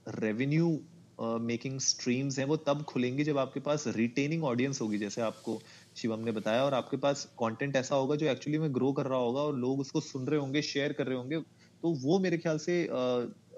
revenue 0.06 0.78
making 1.20 1.78
streams 1.80 2.38
हैं, 2.38 2.46
वो 2.46 2.56
तब 2.58 2.82
खुलेंगे 2.84 3.24
जब 3.24 3.38
आपके 3.38 3.60
पास 3.60 3.84
रिटेनिंग 3.96 4.44
ऑडियंस 4.44 4.80
होगी, 4.80 4.98
जैसे 4.98 5.20
आपको 5.22 5.60
शिवम 5.96 6.20
ने 6.20 6.32
बताया, 6.32 6.64
और 6.64 6.74
आपके 6.74 6.96
पास 6.98 7.24
कंटेंट 7.40 7.76
ऐसा 7.76 7.96
होगा 7.96 8.16
जो 8.16 8.26
एक्चुअली 8.28 8.58
में 8.58 8.74
ग्रो 8.74 8.92
कर 8.92 9.06
रहा 9.06 9.18
होगा 9.18 9.40
और 9.42 9.56
लोग 9.58 9.80
उसको 9.80 10.00
सुन 10.02 10.26
रहे 10.26 10.40
होंगे 10.40 10.62
शेयर 10.64 10.92
कर 10.92 11.06
रहे 11.06 11.16
होंगे 11.16 11.40
तो 11.82 11.90
वो 12.02 12.18
मेरे 12.18 12.38
ख्याल 12.38 12.58
से 12.58 12.76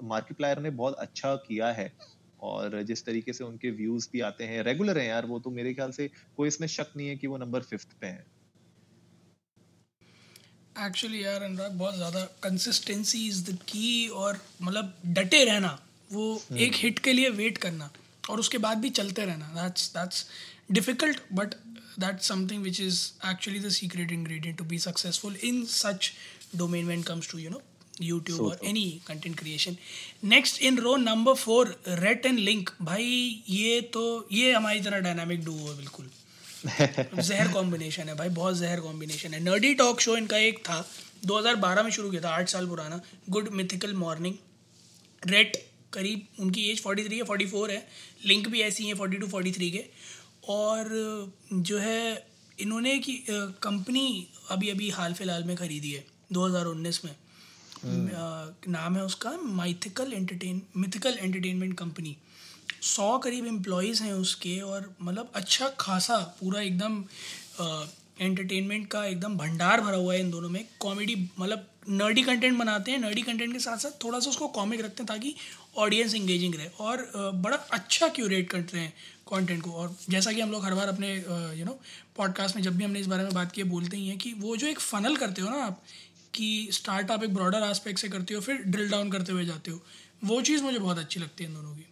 मार्किप्लायर 0.04 0.58
ने 0.60 0.70
बहुत 0.72 0.94
अच्छा 0.96 1.34
किया 1.38 1.68
है। 1.72 1.92
और 2.42 2.82
जिस 2.82 3.04
तरीके 3.04 3.32
से 3.32 3.44
उनके 3.44 3.70
व्यूज़ 3.72 4.08
भी 4.12 4.20
आते 4.22 4.44
हैं 4.44 4.62
रेगुलर 4.62 4.98
हैं 4.98 5.06
यार, 5.08 5.26
वो 5.26 5.38
तो 5.38 5.50
मेरे 5.52 5.74
ख्याल 5.74 5.90
से 5.92 6.08
कोई 6.36 6.48
इसमें 6.48 6.68
शक 6.68 6.92
नहीं 6.96 7.08
है 7.08 7.16
कि 7.16 7.26
वो 7.26 7.36
नंबर 7.38 7.60
फिफ्थ 7.62 7.96
पे 8.00 8.06
है। 8.06 8.26
एक्चुअली 10.86 11.24
यार, 11.24 11.42
अनुराग, 11.42 11.72
बहुत 11.74 11.94
ज़्यादा 11.94 12.24
कंसिस्टेंसी 12.42 13.26
इज़ 13.28 13.44
द 13.44 13.58
की 13.64 14.08
और 14.08 14.40
मतलब 14.62 14.94
डटे 15.08 15.44
रहना। 15.44 15.78
वो 16.12 16.42
hmm. 16.42 16.58
एक 16.58 16.74
हिट 16.74 16.98
के 16.98 17.12
लिए 17.12 17.28
वेट 17.32 17.58
करना 17.58 17.90
और 18.30 18.40
उसके 18.40 18.58
बाद 18.58 18.78
भी 18.78 18.90
चलते 18.90 19.24
रहना 19.24 19.52
that's 19.54 19.88
that's 19.92 20.26
difficult 20.72 21.20
but 21.32 21.54
that's 22.00 22.28
something 22.28 22.62
which 22.62 22.80
is 22.80 23.00
actually 23.30 23.60
the 23.60 23.68
secret 23.72 24.12
ingredient 24.12 24.58
to 24.58 24.64
be 24.64 24.78
successful 24.78 25.36
in 25.44 25.64
such 25.70 26.12
domain 26.56 26.86
when 26.86 27.02
comes 27.02 27.30
to 27.30 27.38
you 27.38 27.50
know 27.50 27.62
YouTube 28.00 28.36
so, 28.36 28.46
or 28.46 28.56
any 28.62 29.00
content 29.04 29.36
creation. 29.36 29.78
Next 30.22 30.60
in 30.60 30.76
row 30.76 30.96
number 30.96 31.34
four, 31.34 31.60
Rhett 32.02 32.26
and 32.26 32.40
Link. 32.40 32.70
भाई 32.82 33.42
ये 33.48 33.80
तो 33.94 34.04
ये 34.32 34.52
हमारी 34.52 34.80
तरह 34.80 34.98
dynamic 35.00 35.44
do 35.44 35.56
है 35.58 35.76
बिल्कुल 35.76 36.10
जहर 36.66 37.52
combination 37.52 38.08
है 38.08 38.14
भाई 38.16 38.28
बहुत 38.38 38.56
जहर 38.56 38.80
कॉम्बिनेशन 38.80 39.34
है 39.34 39.40
नर्डी 39.42 39.72
टॉक 39.74 40.00
शो 40.00 40.16
इनका 40.16 40.36
एक 40.38 40.58
था 40.68 40.84
2012 41.26 41.84
में 41.84 41.90
शुरू 41.90 42.10
किया 42.10 42.22
था 42.22 42.30
आठ 42.30 42.48
साल 42.48 42.66
पुराना 42.68 43.00
गुड 43.30 43.48
मिथिकल 43.52 43.94
मॉर्निंग 43.94 44.34
रेट 45.22 45.56
करीब 45.96 46.42
उनकी 46.42 46.68
एज 46.70 46.82
फोर्टी 46.82 47.04
थ्री 47.04 47.16
है 47.16 47.24
फोर्टी 47.24 47.46
फोर 47.46 47.70
है। 47.70 47.86
लिंक 48.24 48.48
भी 48.48 48.60
ऐसी 48.62 48.86
हैं 48.86 48.94
फोर्टी 48.96 49.16
टू 49.16 49.26
फोर्टी 49.28 49.52
थ्री 49.52 49.70
के। 49.70 49.84
और 50.48 50.90
जो 51.52 51.78
है 51.78 52.26
इन्होंने 52.58 52.98
की 52.98 53.22
कंपनी 53.30 54.06
अभी 54.50 54.68
अभी 54.70 54.90
हाल 54.90 55.14
फ़िलहाल 55.14 55.44
में 55.44 55.56
ख़रीदी 55.56 55.90
है 55.92 56.04
2019 56.32 57.04
में। 57.04 57.14
हम्म। 57.82 58.72
नाम 58.72 58.96
है 58.96 59.02
उसका 59.04 59.30
Mythical 59.56 60.12
entertain 60.12 60.62
Mythical 60.76 61.18
Entertainment 61.20 61.76
company 61.78 62.16
सौ 62.84 63.16
करीब 63.18 63.46
एम्प्लॉयज़ 63.46 64.02
हैं 64.02 64.12
उसके 64.14 64.58
और 64.60 64.94
मतलब 65.02 65.30
अच्छा 65.34 65.68
खासा 65.80 66.16
पूरा 66.40 66.60
एकदम 66.60 67.04
एंटरटेनमेंट 68.20 68.86
का 68.90 69.04
एकदम 69.04 69.36
भंडार 69.36 69.80
भरा 69.80 69.96
हुआ 69.96 70.14
है 70.14 70.20
इन 70.20 70.30
दोनों 70.30 70.48
में। 70.48 70.64
कॉमेडी 70.80 71.14
मतलब 71.38 71.66
नर्डी 71.90 72.22
कंटेंट 72.22 72.58
बनाते 72.58 72.90
हैं 72.90 72.98
नर्डी 72.98 73.22
कंटेंट 73.22 73.52
के 73.52 73.58
साथ 73.58 73.78
साथ 73.78 74.02
थोड़ा 74.04 74.20
सा 74.20 74.30
उसको 74.30 74.48
कॉमिक 74.50 74.80
रखते 74.80 75.02
हैं 75.02 75.06
ताकि 75.06 75.34
ऑडियंस 75.76 76.14
इंगेजिंग 76.14 76.54
रहे 76.54 76.68
और 76.80 77.10
बड़ा 77.36 77.56
अच्छा 77.72 78.08
क्यूरेट 78.08 78.50
करते 78.50 78.78
हैं 78.78 78.92
कंटेंट 79.30 79.62
को। 79.62 79.70
और 79.72 79.94
जैसा 80.10 80.32
कि 80.32 80.40
हम 80.40 80.50
लोग 80.50 80.64
हर 80.64 80.74
बार 80.74 80.88
अपने 80.88 81.14
यू 81.58 81.64
नो 81.64 81.78
पॉडकास्ट 82.16 82.56
में 82.56 82.62
जब 82.62 82.76
भी 82.76 82.84
हमने 82.84 83.00
इस 83.00 83.06
बारे 83.06 83.24
में 83.24 83.32
बात 83.34 83.52
की 83.52 83.62
बोलते 83.72 83.96
ही 83.96 84.08
हैं 84.08 84.18
कि 84.18 84.32
वो 84.38 84.56
जो 84.56 84.66
एक 84.66 84.80
फनल 84.80 85.16
करते 85.16 85.42
हो 85.42 85.50
ना 85.50 85.64
आप 85.64 85.82
कि 86.34 86.68
स्टार्ट 86.72 87.10
आप 87.10 87.24
एक 87.24 87.34
ब्रॉडर 87.34 87.62
आस्पेक्ट 87.62 87.98
से 87.98 88.08
करते 88.08 88.34
हो 88.34 88.40
फिर 88.40 88.62
ड्रिल 88.66 88.90
डाउन 88.90 89.10
करते 89.10 89.32
हुए 89.32 89.44
जाते 89.44 89.70
हो 89.70 89.80
वो 90.24 90.40
चीज़ 90.42 90.62
मुझे 90.62 90.78
बहुत 90.78 90.98
अच्छी 90.98 91.20
लगती 91.20 91.44
है 91.44 91.50
इन 91.50 91.56
दोनों 91.56 91.74
की। 91.76 91.84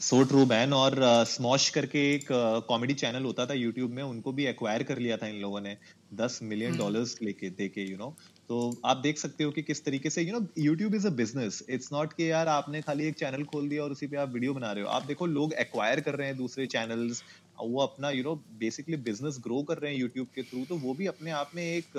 सो 0.00 0.22
ट्रू 0.24 0.44
बैन 0.46 0.72
और 0.72 0.94
स्मॉश 1.28 1.66
uh, 1.66 1.74
करके 1.74 2.02
एक 2.14 2.26
कॉमेडी 2.68 2.94
uh, 2.94 3.00
चैनल 3.00 3.24
होता 3.24 3.46
था 3.46 3.54
यूट्यूब 3.54 3.90
में 3.90 4.02
उनको 4.02 4.32
भी 4.32 4.46
एक्वायर 4.46 4.82
कर 4.82 4.98
लिया 4.98 5.16
था 5.16 5.26
इन 5.26 5.40
लोगों 5.40 5.60
ने 5.60 5.76
दस 6.14 6.38
मिलियन 6.42 6.76
डॉलर्स 6.78 7.14
हम्म। 7.14 7.26
लेके 7.26 7.50
देके 7.58 7.90
यू 7.90 7.96
नो 7.96 8.14
तो 8.50 8.58
आप 8.86 8.96
देख 8.98 9.18
सकते 9.18 9.44
हो 9.44 9.50
कि 9.52 9.62
किस 9.62 9.84
तरीके 9.84 10.10
से 10.10 10.22
you 10.22 10.32
know 10.32 10.46
YouTube 10.58 10.94
is 10.94 11.06
a 11.06 11.10
business 11.16 11.62
it's 11.70 11.92
not 11.92 12.12
कि 12.12 12.30
यार 12.30 12.48
आपने 12.48 12.80
खाली 12.82 13.06
एक 13.08 13.18
चैनल 13.18 13.44
खोल 13.46 13.68
दिया 13.68 13.82
और 13.84 13.92
उसी 13.92 14.06
पे 14.06 14.16
आप 14.18 14.30
वीडियो 14.34 14.54
बना 14.54 14.70
रहे 14.72 14.84
हो। 14.84 14.90
आप 14.90 15.04
देखो, 15.06 15.26
लोग 15.26 15.52
एक्वायर 15.60 16.00
कर 16.00 16.14
रहे 16.16 16.26
हैं 16.28 16.36
दूसरे 16.36 16.66
चैनल्स 16.68 17.22
वो 17.58 17.80
अपना 17.82 18.10
you 18.10 18.22
know 18.24 18.34
basically 18.60 18.96
business 19.04 19.38
grow 19.44 19.62
कर 19.70 19.78
रहे 19.78 19.92
हैं 19.92 19.98
यूट्यूब 19.98 20.28
के 20.34 20.42
थ्रू 20.44 20.64
तो 20.66 20.78
वो 20.80 20.94
भी 20.94 21.06
अपने 21.06 21.30
आप 21.32 21.50
में 21.54 21.62
एक 21.64 21.96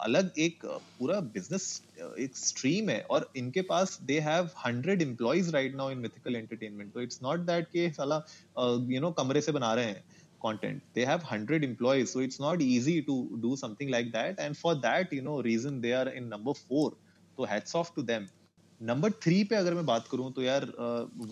अलग 0.00 0.30
एक 0.40 0.64
पूरा 0.66 1.18
बिज़नेस 1.32 1.64
एक 2.20 2.36
स्ट्रीम 2.36 2.88
है। 2.90 3.00
और 3.10 3.30
इनके 3.36 3.62
पास 3.70 3.98
they 4.04 4.18
have 4.20 4.48
hundred 4.66 5.02
employees 5.02 5.50
right 5.52 5.74
now 5.76 5.90
in 5.90 5.98
Mythical 6.00 6.36
Entertainment 6.36 6.92
तो 6.94 7.00
इट्स 7.02 7.18
नॉट 7.22 7.40
दैट 7.46 7.68
कि 7.72 7.90
साला 7.92 8.16
यू 8.90 9.00
नो 9.00 9.10
कमरे 9.20 9.40
से 9.40 9.52
बना 9.52 9.72
रहे 9.74 9.84
हैं। 9.86 10.02
Content 10.46 10.94
they 10.98 11.04
have 11.10 11.26
100 11.28 11.64
employees 11.64 12.14
so 12.14 12.24
it's 12.26 12.40
not 12.46 12.62
easy 12.68 12.96
to 13.10 13.16
do 13.46 13.56
something 13.64 13.92
like 13.96 14.10
that 14.16 14.40
and 14.46 14.60
for 14.62 14.74
that 14.86 15.12
you 15.18 15.24
know 15.28 15.40
reason 15.50 15.80
they 15.84 15.92
are 16.00 16.08
in 16.20 16.28
number 16.36 16.54
4 16.54 16.92
so 17.38 17.52
hats 17.54 17.78
off 17.82 17.94
to 17.98 18.08
them 18.12 18.32
number 18.80 19.10
three 19.22 19.42
पे 19.50 19.56
अगर 19.56 19.74
मैं 19.74 19.84
बात 19.86 20.08
करूँ 20.10 20.32
तो 20.32 20.42
यार 20.42 20.64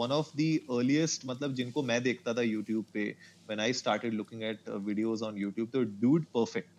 वन 0.00 0.12
ऑफ़ 0.12 0.30
द 0.36 0.44
अर्लीस्ट 0.76 1.24
मतलब 1.26 1.54
जिनको 1.54 1.82
मैं 1.82 2.02
देखता 2.02 2.34
था 2.34 2.42
यूट्यूब 2.42 2.84
पे 2.94 3.04
when 3.48 3.60
I 3.60 3.72
started 3.80 4.14
looking 4.14 4.42
at 4.50 4.68
videos 4.86 5.22
on 5.22 5.38
YouTube 5.38 5.68
तो 5.72 5.82
डूड 6.02 6.24
परफेक्ट 6.34 6.70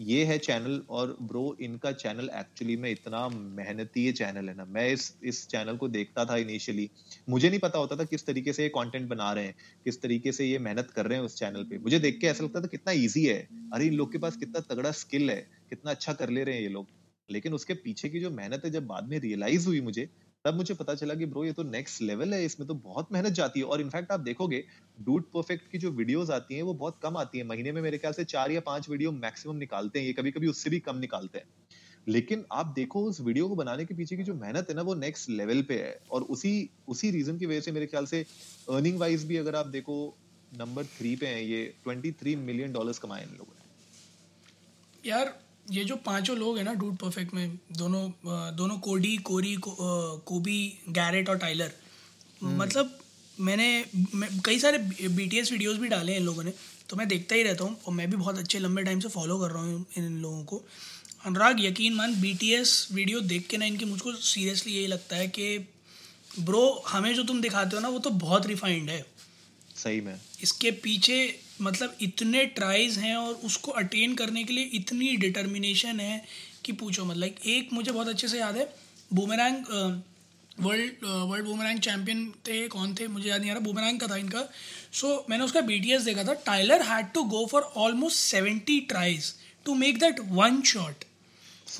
ये 0.00 0.24
है 0.24 0.38
चैनल 0.38 0.82
और 0.90 1.16
ब्रो 1.22 1.56
इनका 1.60 1.92
चैनल 1.92 2.30
एक्चुअली 2.34 2.76
में 2.76 2.90
इतना 2.90 3.28
मेहनती 3.28 4.12
चैनल 4.12 4.48
है 4.48 4.54
ना। 4.54 4.64
मैं 4.64 4.88
इस 4.88 5.16
इस 5.22 5.46
चैनल 5.48 5.76
को 5.76 5.88
देखता 5.88 6.24
था 6.24 6.36
इनिशियली 6.36 6.90
मुझे 7.28 7.50
नहीं 7.50 7.60
पता 7.60 7.78
होता 7.78 7.96
था 7.96 8.04
किस 8.04 8.26
तरीके 8.26 8.52
से 8.52 8.62
ये 8.62 8.68
कंटेंट 8.68 9.08
बना 9.08 9.32
रहे 9.32 9.44
हैं, 9.44 9.54
किस 9.84 10.02
तरीके 10.02 10.32
से 10.32 10.46
ये 10.46 10.58
मेहनत 10.58 10.90
कर 10.90 11.06
रहे 11.06 11.18
हैं 11.18 11.24
उस 11.24 11.36
चैनल 11.36 11.64
पे। 11.64 11.78
मुझे 11.78 11.98
देख 11.98 12.18
के 12.20 12.26
ऐसा 12.26 12.44
लगता 12.44 12.60
था 12.60 12.66
कितना 12.66 12.92
इजी 12.92 13.24
है। 13.26 13.38
अरे, 13.72 13.86
इन 13.86 13.94
लोग 13.94 14.12
के 14.12 14.18
पास 14.18 14.36
कितना 14.36 14.60
तगड़ा 14.74 14.90
स्किल 14.92 15.30
है, 15.30 15.46
कितना 15.70 15.90
अच्छा 15.90 16.12
कर 16.12 16.30
ले 16.30 16.44
रहे 16.44 16.54
हैं 16.54 16.62
ये 16.62 16.68
लोग। 16.68 16.86
लेकिन 17.30 17.52
उसके 17.52 17.74
पीछे 17.74 18.08
की 18.08 18.20
जो 18.20 18.30
मेहनत 18.30 18.62
है, 18.64 18.70
जब 18.70 18.86
बाद 18.86 19.08
में 19.08 19.18
रियलाइज़ 19.20 19.66
हुई 19.66 19.80
मुझे 19.80 20.08
तब 20.44 20.54
मुझे 20.54 20.74
पता 20.74 20.94
चला 20.94 21.14
कि 21.14 21.26
ब्रो 21.26 21.44
ये 21.44 21.52
तो 21.52 21.62
नेक्स्ट 21.62 22.00
लेवल 22.02 22.32
है, 22.34 22.44
इसमें 22.44 22.66
तो 22.68 22.74
बहुत 22.74 23.12
मेहनत 23.12 23.32
जाती 23.32 23.60
है। 23.60 23.66
और 23.66 23.80
इनफैक्ट 23.80 24.12
आप 24.12 24.20
देखोगे 24.20 24.64
डूड 25.00 25.24
परफेक्ट 25.24 25.70
की 25.72 25.78
जो 25.78 25.90
वीडियोस 25.90 26.30
आती 26.30 26.54
हैं, 26.54 26.62
वो 26.62 26.74
बहुत 26.74 26.98
कम 27.02 27.16
आती 27.16 27.38
हैं। 27.38 27.44
महीने 27.44 27.72
में 27.72 27.80
मेरे 27.82 27.98
ख्याल 27.98 28.12
से 28.12 28.24
चार 28.24 28.52
या 28.52 28.60
पाँच 28.60 28.88
वीडियो 28.90 29.12
मैक्सिमम 29.12 29.56
निकालते 29.56 29.98
हैं। 29.98 30.06
ये 30.06 30.12
कभी 30.12 30.30
कभी 30.30 30.46
उससे 30.46 30.70
भी 30.70 30.78
कम 30.80 30.96
निकालते 30.96 31.38
हैं। 31.38 31.46
लेकिन 32.08 32.44
आप 32.52 32.72
देखो, 32.76 33.04
उस 33.04 33.20
वीडियो 33.20 33.48
को 33.48 33.56
बनाने 33.56 33.84
के 33.84 33.94
पीछे 33.94 34.16
की 34.16 34.22
जो 34.22 34.34
मेहनत 34.34 34.70
है 34.70 34.74
ना, 34.76 34.82
वो 34.82 34.94
नेक्स्ट 34.94 35.30
लेवल 35.30 35.62
पे 35.62 35.78
है। 35.78 35.98
और 36.10 36.22
उसी 36.22 36.68
उसी 36.88 37.10
रीजन 37.10 37.38
की 37.38 37.46
वजह 37.46 37.60
से 37.60 37.72
मेरे 37.72 37.86
ख्याल 37.86 38.06
से 38.06 38.24
अर्निंग 38.70 38.98
वाइज 38.98 39.24
भी 39.24 39.36
अगर 39.36 39.56
आप 39.56 39.66
देखो 39.68 39.96
नंबर 40.58 40.84
थ्री 40.88 41.14
पे 41.16 41.26
है 41.26 41.44
ये 41.46 41.64
ट्वेंटी 41.84 42.12
थ्री 42.12 42.36
मिलियन 42.36 42.72
डॉलर्स 42.72 42.98
कमाए 42.98 43.22
इन 43.22 43.30
लोगों 43.30 43.54
ने। 43.54 45.10
यार 45.10 45.34
ये 45.66 45.84
जो 45.84 45.96
पाँचों 45.96 46.36
लोग 46.36 46.56
हैं 46.58 46.64
ना 46.64 46.72
डूड 46.74 46.96
परफेक्ट 46.98 47.34
में 47.34 47.58
दोनों 47.72 48.08
दोनों 48.56 48.78
कोडी 48.78 49.16
कोरी 49.18 49.54
को, 49.56 49.76
कोबी 50.26 50.78
गैरेट 50.88 51.28
और 51.28 51.38
टाइलर। 51.38 51.72
हम्म। 52.42 52.56
मतलब 52.62 52.98
मैंने 53.38 53.68
मैं, 54.14 54.28
कई 54.44 54.58
सारे 54.58 54.78
बी 54.78 55.26
टी 55.26 55.38
एस 55.38 55.52
वीडियोज़ 55.52 55.78
भी 55.80 55.88
डाले 55.88 56.12
हैं 56.12 56.18
इन 56.20 56.24
लोगों 56.24 56.42
ने 56.44 56.52
तो 56.88 56.96
मैं 56.96 57.06
देखता 57.08 57.34
ही 57.34 57.42
रहता 57.42 57.64
हूँ 57.64 57.76
और 57.86 57.94
मैं 57.94 58.10
भी 58.10 58.16
बहुत 58.16 58.38
अच्छे 58.38 58.58
लंबे 58.58 58.82
टाइम 58.82 59.00
से 59.00 59.08
फॉलो 59.08 59.38
कर 59.38 59.50
रहा 59.50 59.62
हूँ 59.62 59.84
इन 59.98 60.18
लोगों 60.22 60.42
को। 60.44 60.62
अनुराग 61.26 61.60
यकीन 61.60 61.94
मान 61.94 62.20
बी 62.20 62.34
टी 62.34 62.52
एस 62.54 62.88
वीडियो 62.92 63.20
देख 63.22 63.46
के 63.46 63.56
ना 63.56 63.64
इनकी 63.64 63.84
मुझको 63.84 64.12
सीरियसली 64.14 64.72
यही 64.72 64.86
लगता 64.86 65.16
है 65.16 65.28
कि 65.28 65.58
ब्रो 66.40 66.62
हमें 66.88 67.14
जो 67.14 67.22
तुम 67.22 67.40
दिखाते 67.40 67.76
हो 67.76 67.82
ना 67.82 67.88
वो 67.88 67.98
तो 67.98 68.10
बहुत 68.10 68.46
रिफाइंड 68.46 68.90
है। 68.90 69.04
सही 69.76 70.00
में। 70.00 70.14
इसके 70.42 70.70
पीछे 70.82 71.16
मतलब 71.62 71.96
इतने 72.00 72.44
ट्राइज 72.56 72.98
हैं 72.98 73.16
और 73.16 73.34
उसको 73.44 73.72
अटेन 73.72 74.14
करने 74.14 74.44
के 74.44 74.52
लिए 74.52 74.64
इतनी 74.74 75.16
डिटर्मिनेशन 75.16 76.00
है 76.00 76.24
कि 76.64 76.72
पूछो 76.72 77.04
मतलब 77.04 77.46
एक 77.46 77.72
मुझे 77.72 77.90
बहुत 77.90 78.08
अच्छे 78.08 78.28
से 78.28 78.38
याद 78.38 78.56
है 78.56 78.72
boomerang 79.12 79.64
world 80.60 81.04
world 81.04 81.46
boomerang 81.46 81.80
champion 81.80 82.30
थे 82.48 82.66
कौन 82.68 82.94
थे 82.94 83.06
मुझे 83.08 83.28
याद 83.28 83.40
नहीं 83.40 83.50
आ 83.50 83.54
रहा 83.54 83.62
बूमरैंग 83.62 84.00
का 84.00 84.06
था 84.06 84.16
इनका। 84.16 84.40
सो 84.92 85.06
so, 85.06 85.30
मैंने 85.30 85.44
उसका 85.44 85.60
बीटीएस 85.60 86.02
देखा 86.02 86.24
था। 86.24 86.34
Tyler 86.46 86.82
had 86.82 87.12
to 87.12 87.22
go 87.24 87.44
for 87.46 87.62
almost 87.76 88.18
seventy 88.18 88.78
tries 88.88 89.32
to 89.66 89.74
make 89.74 89.98
that 89.98 90.20
one 90.30 90.60
shot 90.62 91.04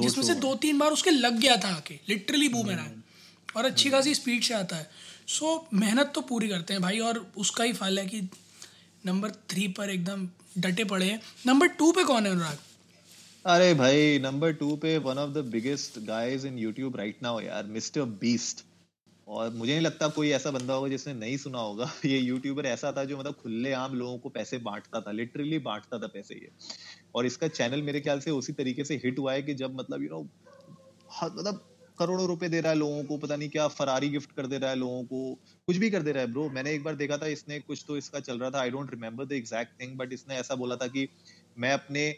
जिसमें 0.01 0.25
से 0.25 0.35
दो 0.37 0.55
तीन 0.55 0.79
बार 0.79 0.91
उसके 0.91 1.11
लग 1.11 1.39
गया 1.39 1.57
था 1.57 1.75
आके 1.77 1.99
लिटरली 2.09 2.49
बूमरैंग 2.49 3.57
और 3.57 3.65
अच्छी 3.65 3.91
खासी 3.91 4.15
स्पीड 4.15 4.43
से 4.43 4.55
आता 4.55 4.77
है। 4.77 4.91
सो 5.29 5.55
so, 5.57 5.81
मेहनत 5.81 6.13
तो 6.15 6.21
पूरी 6.21 6.49
करते 6.49 6.73
हैं 6.73 6.83
भाई 6.83 6.99
और 7.01 7.19
उसका 7.37 7.65
ही 7.65 7.73
फल 7.73 7.99
है 7.99 8.07
कि 8.07 8.21
नंबर 9.07 9.31
थ्री 9.31 9.69
पर 9.69 9.91
एकदम 9.91 10.29
डटे 10.59 10.85
पड़े 10.85 11.07
हैं। 11.07 11.21
नंबर 11.47 11.67
टू 11.67 11.93
पे 11.93 12.05
कौन 12.05 12.27
है 12.27 12.33
अनुराग? 12.33 12.59
अरे 13.47 13.73
भाई, 13.75 14.19
नंबर 14.19 14.53
टू 14.53 14.77
पे 14.77 14.99
one 14.99 15.19
of 15.19 15.31
the 15.31 15.39
biggest 15.39 15.99
guys 15.99 16.47
in 16.47 16.59
YouTube 16.59 16.97
right 16.97 17.23
now 17.23 17.41
यार 17.41 17.65
मिस्टर 17.67 18.03
बीस्ट 18.03 18.65
और 19.29 19.51
मुझे 19.51 19.73
नहीं 19.73 19.83
लगता 19.83 20.09
कोई 20.09 20.31
ऐसा 20.31 20.51
बंदा 20.51 20.75
होगा 20.75 20.89
जिसने 20.89 21.15
नहीं 21.15 21.37
सुना 21.37 21.59
होगा। 21.59 21.91
ये 22.07 22.19
यूट्यूबर 22.19 22.67
ऐसा 22.67 22.93
था 22.93 23.05
जो 23.05 23.19
मतलब 23.19 23.35
खुले 23.35 23.73
आम 23.73 23.95
लोगों 23.95 24.19
को 24.19 24.29
पैसे 24.29 24.59
बांटता 24.59 25.01
था 25.01 25.13
लिटरली 25.13 25.59
बांटता 25.59 25.99
था 25.99 26.07
पैसे 26.07 26.35
ये। 26.35 26.51
और 27.15 27.27
इसका 27.27 27.49
चैनल 27.49 27.83
मेरे 27.83 28.01
ख्याल 28.01 28.21
से 28.21 28.31
उसी 28.31 28.53
तरीके 28.53 28.85
से 28.85 29.01
हिट 29.05 29.19
हुआ 29.19 29.33
है 29.33 29.43
कि 29.43 29.55
जब 29.55 29.75
मतलब 29.75 30.03
यू 30.03 30.09
नो 30.09 30.23
मतलब 31.25 31.69
करोड़ों 32.03 32.27
रुपए 32.29 32.49
दे 32.49 32.61
रहा 32.61 32.73
है 32.73 32.79
लोगों 32.79 33.03
को 33.05 33.17
पता 33.19 33.37
नहीं 33.37 33.49
क्या 33.51 33.69
फरारी 33.71 34.09
गिफ्ट 34.11 34.33
कर 34.37 34.47
दे 34.47 34.59
रहा 34.59 34.71
है 34.71 34.77
लोगों 34.77 35.03
को 35.05 35.21
कुछ 35.69 35.77
भी 35.77 35.91
कर 35.91 36.03
दे 36.03 36.13
रहा 36.13 36.23
है 36.23 36.33
ब्रो 36.33 36.49
मैंने 36.51 36.73
एक 36.73 36.83
बार 36.85 36.97
देखा 36.97 37.19
था 37.19 37.27
इसने 37.37 37.59
कुछ 37.61 37.85
तो 37.89 37.97
इसका 37.97 38.21
चल 38.21 38.39
रहा 38.39 38.51
था। 38.51 38.61
I 38.61 38.71
don't 38.71 38.91
remember 38.91 39.25
the 39.25 39.33
exact 39.33 39.81
thing 39.83 39.97
but 39.99 40.13
इसने 40.13 40.37
ऐसा 40.37 40.55
बोला 40.55 40.77
था 40.77 40.87
कि 40.89 41.09
मैं 41.59 41.73
अपने 41.73 42.15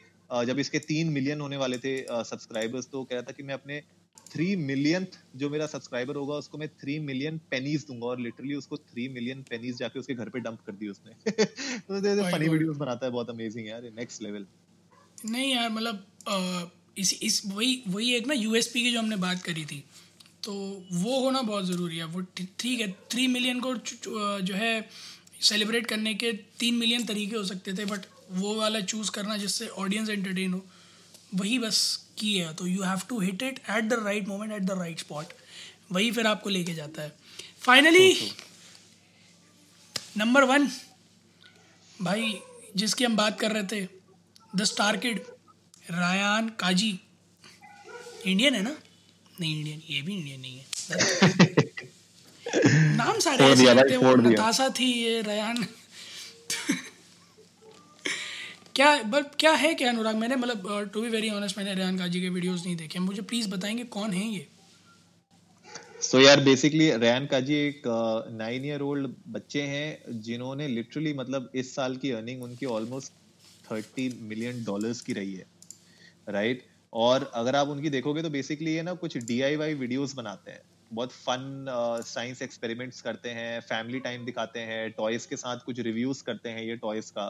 जब 0.47 0.59
इसके 0.59 0.79
तीन 0.81 1.09
मिलियन 1.13 1.41
होने 1.41 1.57
वाले 1.57 1.79
थे 1.79 1.91
सब्सक्राइबर्स 2.25 2.89
तो 2.93 3.03
कह 3.05 3.15
रहा 3.15 3.23
था 3.23 3.33
कि 3.33 3.43
मैं 3.43 3.55
अपने 3.55 3.81
थ्री 4.33 4.55
मिलियन 4.57 5.07
जो 5.37 5.49
मेरा 5.51 5.67
सब्सक्राइबर 5.67 6.17
होगा 6.17 6.35
उसको 6.35 6.59
मैं 6.59 6.69
थ्री 6.81 6.99
मिलियन 7.01 7.39
पेनीज 7.51 7.85
दूँगा। 7.89 8.07
और 8.07 8.21
लिटरली 8.21 8.55
उसको 8.55 8.77
थ्री 8.77 9.09
मिलियन 9.09 9.43
पेनीज 9.51 9.77
जाके 9.79 9.99
उसके 9.99 10.15
घर 10.15 10.29
पे 10.29 10.41
डंप 10.41 10.61
कर 10.67 10.73
दी 10.73 10.89
उसने। 10.89 11.13
तो 11.31 12.31
फनी 12.31 12.49
वीडियोस 12.49 12.77
बनाता 12.77 13.07
है 13.07 13.13
बहुत 13.13 13.31
अमेजिंग 13.31 13.69
यार 13.69 13.91
नेक्स्ट 13.97 14.23
लेवल 14.23 14.47
नहीं 15.25 15.53
यार 15.55 15.71
मतलब 15.71 16.07
इस 16.99 17.13
इस 17.23 17.41
वही 17.47 17.83
वही 17.89 18.13
एक 18.15 18.27
ना 18.27 18.35
यूएसपी 18.35 18.83
की 18.83 18.93
जो 18.93 18.99
हमने 18.99 19.17
बात 19.19 19.43
करी 19.43 19.65
थी 19.65 19.83
तो 20.45 20.53
वो 20.93 21.21
होना 21.21 21.43
बहुत 21.43 21.65
ज़रूरी 21.65 21.97
है। 21.97 22.05
वो 22.07 22.21
ठीक 22.33 22.81
है 22.81 22.91
थ्री 23.11 23.27
मिलियन 23.29 23.61
को 23.61 23.75
जो 24.41 24.55
है 24.55 24.89
सेलिब्रेट 25.43 25.87
करने 25.87 26.15
के 26.15 26.33
तीन 26.59 26.75
मिलियन 26.75 27.05
तरीके 27.07 27.37
हो 27.37 27.45
सकते 27.45 27.73
थे 27.75 27.85
बट 27.85 28.07
वो 28.33 28.55
वाला 28.55 28.81
चूज़ 28.83 29.11
करना 29.11 29.37
जिससे 29.37 29.67
ऑडियंस 29.69 30.09
एंटरटेन 30.11 30.53
हो 30.53 30.65
वही 31.35 31.59
बस 31.59 31.81
की 32.19 32.35
है। 32.35 32.55
तो 32.55 32.67
you 32.67 32.83
have 32.83 33.01
to 33.09 33.21
hit 33.21 33.43
it 33.43 33.59
at 33.71 33.85
the 33.85 34.03
right 34.05 34.29
moment 34.29 34.53
at 34.53 34.63
the 34.63 34.79
right 34.79 35.01
spot 35.01 35.33
वही 35.93 36.11
फिर 36.13 36.27
आपको 36.27 36.51
लेके 36.51 36.75
जाता 36.75 37.03
है। 37.03 37.13
फाइनली 37.61 38.31
नंबर 40.17 40.45
वन 40.45 40.69
भाई 41.95 42.35
जिसकी 42.77 43.05
हम 43.05 43.17
बात 43.17 43.41
कर 43.41 43.53
रहे 43.53 43.63
थे 43.73 43.87
the 44.57 44.65
star 44.65 44.97
kid 44.97 45.21
Ryan 45.91 46.49
Kaji. 46.49 47.01
Indian 48.27 48.55
है 48.55 48.63
ना? 48.63 48.77
नहीं 49.41 49.59
इंडियन 49.59 49.83
ये 49.91 50.03
भी 50.03 50.17
इंडियन 50.17 50.41
नहीं 50.41 50.59
है। 50.59 50.65
नाम 52.97 53.19
सारे 53.19 53.45
ऐसे 53.45 53.69
हैं 53.69 54.17
नताशा 54.17 54.69
थी 54.69 54.85
ये 54.85 55.23
रयान। 55.23 55.67
क्या 58.75 59.03
बट 59.03 59.25
क्या 59.39 59.53
है 59.53 59.75
क्या 59.75 59.89
अनुराग? 59.89 60.17
मैंने 60.17 60.37
मतलब 60.37 60.91
टू 60.95 61.03
बी 61.03 61.09
वेरी 61.09 61.31
ऑनेस्ट 61.31 61.59
मैंने 61.59 61.75
रेहान 61.75 61.99
काजी 61.99 62.21
के 62.21 62.29
वीडियोस 62.29 62.65
नहीं 62.65 62.77
देखे। 62.77 62.99
मुझे 62.99 63.23
प्लीज़ 63.23 63.49
बताएँगे 63.49 63.85
कौन 63.85 64.13
है 64.13 64.29
ये? 64.29 64.47
सो 66.01 66.19
so 66.19 66.25
यार 66.25 66.41
बेसिकली 66.41 66.91
रेहान 66.91 67.27
काजी 67.27 67.55
एक 67.55 67.83
नाइन 68.33 68.65
ईयर 68.65 68.81
ओल्ड 68.81 69.15
बच्चे 69.29 69.63
हैं 69.63 70.21
जिन्होंने 70.21 70.69
लिटरली 70.69 71.15
मतलब 71.15 71.51
इस 71.55 71.75
साल 71.75 71.97
की 71.97 72.11
अर्निंग 72.11 72.43
उनकी 72.43 72.67
ऑलमोस्ट 72.67 73.13
थर्टी 73.73 74.19
मिलियन 74.23 74.65
डॉलर्स 74.65 75.01
की 75.01 75.13
रही 75.13 75.35
है। 75.35 75.54
राइट? 76.29 76.63
और 76.93 77.31
अगर 77.35 77.57
आप 77.57 77.69
उनकी 77.69 77.91
देखोगे 77.91 78.23
तो 78.23 78.31
बेसिकली 78.31 78.75
ये 78.75 78.83
ना 78.83 78.95
कुछ 78.95 79.17
डी 79.19 79.57
वीडियोज़ 79.57 80.17
बनाते 80.17 80.51
हैं। 80.51 80.61
बहुत 80.93 81.13
फन 81.13 81.67
साइंस 82.07 82.43
एक्सपेरिमेंट्स 82.43 83.01
करते 83.01 83.29
हैं 83.29 83.61
फैमिली 83.61 84.01
टाइम 84.01 84.25
दिखाते 84.25 84.61
हैं 84.61 84.91
टॉयज 84.91 85.27
के 85.27 85.37
साथ 85.37 85.65
कुछ 85.67 85.81
रिव्यूज़ 85.81 86.23
करते 86.25 86.49
हैं 86.49 86.63
ये 86.63 86.77
टॉयज 86.77 87.11
का। 87.11 87.27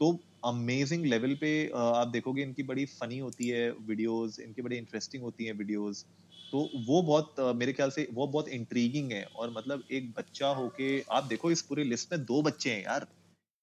तो 0.00 0.18
अमेजिंग 0.44 1.04
लेवल 1.06 1.34
पे 1.34 1.50
uh, 1.68 1.76
आप 1.76 2.08
देखोगे 2.08 2.42
इनकी 2.42 2.62
बड़ी 2.62 2.84
फनी 2.86 3.18
होती 3.18 3.48
है 3.48 3.70
वीडियोस 3.70 4.38
इनकी 4.40 4.62
बड़ी 4.62 4.76
इंटरेस्टिंग 4.76 5.22
होती 5.22 5.44
है 5.44 5.52
वीडियोस 5.52 6.04
तो 6.52 6.68
वो 6.86 7.02
बहुत 7.02 7.34
uh, 7.40 7.54
मेरे 7.54 7.72
ख्याल 7.72 7.90
से 7.90 8.08
वो 8.12 8.26
बहुत 8.26 8.48
इंट्रीगिंग 8.48 9.12
है। 9.12 9.24
और 9.36 9.50
मतलब 9.50 9.82
एक 9.90 10.10
बच्चा 10.10 10.48
होके 10.48 10.88
आप 11.10 11.24
देखो 11.24 11.50
इस 11.50 11.62
पूरे 11.62 11.84
लिस्ट 11.84 12.12
में 12.12 12.24
दो 12.24 12.42
बच्चे 12.42 12.70
हैं 12.70 12.82
यार। 12.82 13.06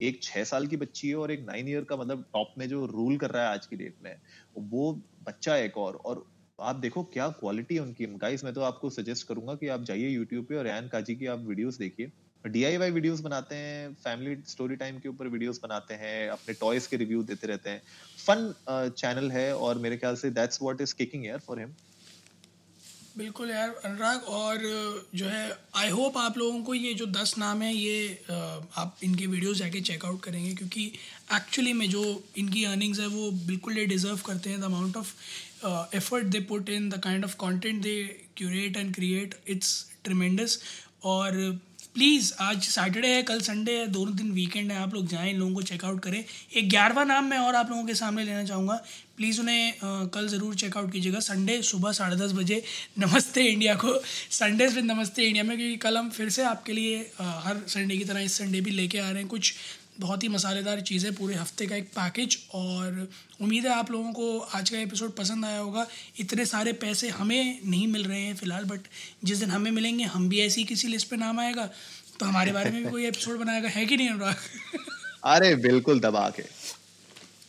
एक 0.01 0.21
छह 0.23 0.43
साल 0.43 0.67
की 0.67 0.77
बच्ची 0.77 1.09
है 1.09 1.15
और 1.15 1.31
एक 1.31 1.45
नाइन 1.45 1.67
ईयर 1.67 1.83
का 1.83 1.95
मतलब 1.97 2.25
टॉप 2.33 2.53
में 2.57 2.67
जो 2.69 2.85
रूल 2.87 3.17
कर 3.17 3.31
रहा 3.31 3.43
है 3.43 3.53
आज 3.53 3.65
की 3.65 3.75
डेट 3.75 3.95
में, 4.03 4.15
वो 4.55 4.91
बच्चा 5.27 5.55
एक 5.57 5.77
और 5.77 5.95
और 5.95 6.25
आप 6.59 6.75
देखो 6.77 7.03
क्या 7.13 7.27
क्वालिटी 7.29 7.75
है 7.75 7.81
उनकी। 7.81 8.05
गाइस 8.17 8.43
मैं 8.43 8.53
तो 8.53 8.61
आपको 8.61 8.89
सजेस्ट 8.89 9.27
करूँगा 9.27 9.55
कि 9.55 9.67
आप 9.67 9.83
जाइए 9.83 10.09
यूट्यूब 10.09 10.45
पे 10.45 10.55
और 10.55 10.65
रैन 10.65 10.87
काजी 10.87 11.15
की 11.15 11.25
आप 11.27 11.45
वीडियोस 11.47 11.77
देखिए। 11.77 12.11
डीआईवाई 12.45 12.91
वीडियोस 12.91 13.19
बनाते 13.21 13.55
हैं 13.55 13.93
फैमिली 13.95 14.35
स्टोरी 14.47 14.75
टाइम 14.75 14.99
के 14.99 15.09
ऊपर 15.09 15.27
वीडियोस 15.27 15.59
बनाते 15.63 15.93
हैं, 15.93 16.29
अपने 16.29 16.53
टॉयज 16.53 16.87
के 16.87 16.97
रिव्यू 16.97 17.23
देते 17.23 17.47
रहते 17.47 17.69
हैं। 17.69 17.81
फन 18.19 18.53
चैनल 18.69 19.31
है 19.31 19.55
और 19.55 19.77
मेरे 19.77 19.97
ख्याल 19.97 20.15
से 20.15 20.29
दैट्स 20.31 20.61
व्हाट 20.61 20.81
इज़ 20.81 20.95
किकिंग 20.95 21.25
यार 21.25 21.39
फॉर 21.39 21.59
हिम 21.59 21.73
बिल्कुल 23.15 23.49
यार, 23.49 23.69
अनुराग, 23.85 24.23
और 24.25 24.61
जो 25.15 25.25
है 25.27 25.57
आई 25.77 25.89
होप 25.89 26.17
आप 26.17 26.37
लोगों 26.37 26.61
को 26.63 26.73
ये 26.73 26.93
जो 26.93 27.05
दस 27.07 27.33
नाम 27.37 27.61
है, 27.61 27.73
ये 27.73 28.23
आप 28.77 28.97
इनके 29.03 29.27
वीडियोस 29.27 29.57
जाके 29.57 29.81
चेकआउट 29.81 30.21
करेंगे, 30.23 30.53
क्योंकि 30.55 30.85
एक्चुअली 31.33 31.73
में 31.73 31.89
जो 31.89 32.03
इनकी 32.37 32.63
अर्निंग्स 32.65 32.99
है, 32.99 33.07
वो 33.07 33.29
बिल्कुल 33.47 33.77
ये 33.77 33.85
डिज़र्व 33.85 34.21
करते 34.25 34.49
हैं 34.49 34.59
the 34.61 34.63
amount 34.63 34.97
of 34.97 35.13
effort 35.95 36.25
they 36.27 36.39
put 36.49 36.69
in 36.69 36.89
the 36.89 36.99
kind 37.03 37.25
of 37.25 37.35
content 37.41 37.81
they 37.83 37.95
curate 38.37 38.77
and 38.77 38.93
create 38.95 39.35
it's 39.47 39.75
tremendous 40.03 40.59
और 41.05 41.37
प्लीज़, 41.95 42.31
आज 42.41 42.63
सैटरडे 42.63 43.07
है, 43.07 43.21
कल 43.23 43.39
संडे 43.41 43.71
है, 43.71 43.85
दोनों 43.87 44.15
दिन 44.15 44.31
वीकेंड 44.31 44.71
है, 44.71 44.77
आप 44.77 44.93
लोग 44.93 45.07
जाएँ, 45.07 45.29
इन 45.31 45.37
लोगों 45.39 45.53
को 45.53 45.61
चेकआउट 45.61 45.99
करें। 46.03 46.23
एक 46.57 46.69
ग्यारहवा 46.69 47.03
नाम 47.03 47.25
मैं 47.25 47.37
और 47.37 47.55
आप 47.55 47.69
लोगों 47.69 47.83
के 47.85 47.93
सामने 47.95 48.23
लेना 48.23 48.43
चाहूँगा। 48.43 48.75
प्लीज़ 49.17 49.39
उन्हें 49.41 50.09
कल 50.09 50.27
ज़रूर 50.27 50.55
चेकआउट 50.55 50.91
कीजिएगा। 50.91 51.19
संडे 51.19 51.61
सुबह 51.63 51.91
साढ़े 51.91 52.15
दस 52.17 52.31
बजे, 52.33 52.61
नमस्ते 52.99 53.43
इंडिया 53.43 53.75
को। 53.75 53.93
संडे 54.31 54.69
से 54.69 54.81
नमस्ते 54.81 55.23
इंडिया 55.23 55.43
में, 55.43 55.55
क्योंकि 55.57 55.77
कल 55.77 55.97
हम 55.97 56.09
फिर 56.09 56.29
से 56.29 56.43
आपके 56.45 56.73
लिए 56.73 56.97
हर 57.19 57.61
संडे 57.67 57.97
की 57.97 58.05
तरह 58.05 58.19
इस 58.21 58.37
संडे 58.37 58.61
भी 58.61 58.71
लेके 58.71 58.99
आ 58.99 59.09
रहे 59.09 59.19
हैं। 59.19 59.27
कुछ 59.27 59.53
बहुत 59.99 60.23
ही 60.23 60.27
मसालेदार 60.27 60.81
चीज़ें 60.81 61.13
पूरे 61.15 61.35
हफ़्ते 61.35 61.65
का 61.67 61.75
एक 61.75 61.87
पैकेज 61.87 62.37
और 62.53 63.07
उम्मीद 63.41 63.65
है 63.65 63.71
आप 63.71 63.91
लोगों 63.91 64.11
को 64.13 64.39
आज 64.39 64.69
का 64.69 64.77
एपिसोड 64.77 65.11
पसंद 65.15 65.45
आया 65.45 65.59
होगा। 65.59 65.85
इतने 66.19 66.45
सारे 66.45 66.73
पैसे 66.73 67.09
हमें 67.09 67.59
नहीं 67.65 67.87
मिल 67.87 68.03
रहे 68.03 68.21
हैं 68.21 68.35
फ़िलहाल 68.35 68.63
बट 68.63 68.87
जिस 69.23 69.39
दिन 69.39 69.49
हमें 69.49 69.71
मिलेंगे 69.71 70.03
हम 70.03 70.29
भी 70.29 70.39
ऐसी 70.41 70.63
किसी 70.63 70.87
लिस्ट 70.87 71.09
पे 71.09 71.15
नाम 71.15 71.39
आएगा। 71.39 71.65
तो 72.19 72.25
हमारे 72.25 72.51
बारे 72.51 72.71
में 72.71 72.83
भी 72.83 72.91
कोई 72.91 73.05
एपिसोड 73.05 73.39
बनाएगा 73.39 73.69
है 73.69 73.85
कि 73.85 73.97
नहीं 73.97 74.09
अनुराग? 74.09 74.35
अरे 75.23 75.55
बिल्कुल 75.55 75.99
दबा 75.99 76.29
के। 76.29 76.43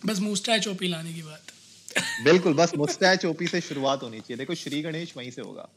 बस 0.07 0.21
मुस्टैच 0.21 0.69
ओपी 0.69 0.89
लाने 0.89 1.13
की 1.13 1.23
बात। 1.23 1.53
बिल्कुल 2.25 2.55
बस 2.55 2.75
मुस्टैच 2.77 3.25
ओपी 3.25 3.47
से 3.47 3.61
शुरुआत 3.61 4.03
होनी 4.03 4.21
चाहिए। 4.21 4.37
देखो 4.37 4.55
श्री 4.55 4.83
गणेश 4.83 5.17
वहीं 5.17 5.31
से 5.31 5.43
होगा। 5.43 5.69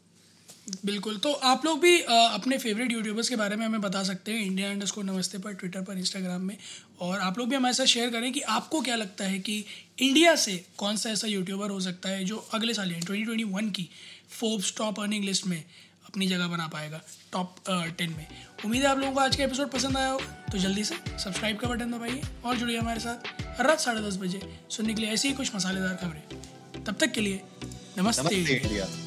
बिल्कुल। 0.86 1.18
तो 1.18 1.32
आप 1.32 1.66
लोग 1.66 1.80
भी 1.80 2.02
आ, 2.02 2.16
अपने 2.28 2.58
फेवरेट 2.58 2.92
यूट्यूबर्स 2.92 3.30
के 3.30 3.36
बारे 3.36 3.56
में 3.56 3.66
हमें 3.66 3.82
बता 3.82 4.04
सकते 4.04 4.32
हैं 4.32 4.46
इंडिया 4.46 4.72
इंडस्ट 4.72 4.96
को 4.96 5.02
नमस्ते 5.02 5.38
पर 5.38 5.54
ट्विटर 5.54 5.82
पर 5.82 5.98
इंस्टाग्राम 5.98 6.42
में। 6.42 6.58
और 7.00 7.20
आप 7.20 7.38
लोग 7.38 7.50
भी 7.50 7.56
हमारे 7.56 7.74
साथ 7.74 7.86
शेयर 7.86 8.10
करें 8.10 8.32
कि 8.34 8.42
आपको 8.42 8.82
क्या 8.82 8.96
लगता 8.96 9.26
है 9.26 9.40
कि 9.40 9.66
इंडिया 10.00 10.36
से 10.36 10.66
कौन 10.78 10.98
सा 10.98 11.10
ऐसा 11.10 11.28
यूट्यूबर 11.28 11.70
हो 11.70 11.80
सकता 11.80 12.10
है 12.10 12.26
जो 12.26 12.38
अगले 12.54 12.74
साल 12.74 12.92
यानी 12.92 13.06
ट्वेंटी 13.06 13.26
ट्वेंटी 13.26 13.44
वन 13.44 13.70
की 13.70 13.90
फोर्ब्स 14.30 14.74
टॉप 14.78 15.00
अर्निंग 15.00 15.26
लिस्ट 15.26 15.48
में 15.48 15.64
अपनी 16.08 16.28
जगह 16.28 16.48
बना 16.48 16.68
पाएगा 16.68 17.02
टॉप 17.34 17.56
टेन 17.98 18.10
में। 18.10 18.28
उम्मीद 18.66 18.82
है 18.82 18.88
आप 18.88 19.00
लोगों 19.00 19.14
को 19.14 19.20
आज 19.20 19.36
का 19.36 19.44
एपिसोड 19.44 19.72
पसंद 19.72 19.98
आया 19.98 20.10
हो। 20.10 20.20
तो 20.52 20.58
जल्दी 20.58 20.84
से 20.84 20.96
सब्सक्राइब 20.96 21.58
का 21.58 21.68
बटन 21.68 21.92
दबाइए 21.92 22.22
और 22.46 22.58
जुड़िए 22.58 22.78
हमारे 22.78 23.00
साथ 23.00 23.60
हर 23.60 23.68
रात 23.68 23.80
साढ़े 23.80 24.02
दस 24.02 24.18
बजे 24.18 24.42
सुनने 24.70 24.94
के 24.94 25.02
लिए 25.02 25.12
ऐसी 25.12 25.28
ही 25.28 25.34
कुछ 25.34 25.56
मसालेदार 25.56 25.96
खबरें। 25.96 26.84
तब 26.84 26.96
तक 26.96 27.12
के 27.12 27.22
लिए 27.22 27.42
नमस्ते, 27.98 28.22
नमस्ते 28.22 28.36
इंडिया 28.36 29.07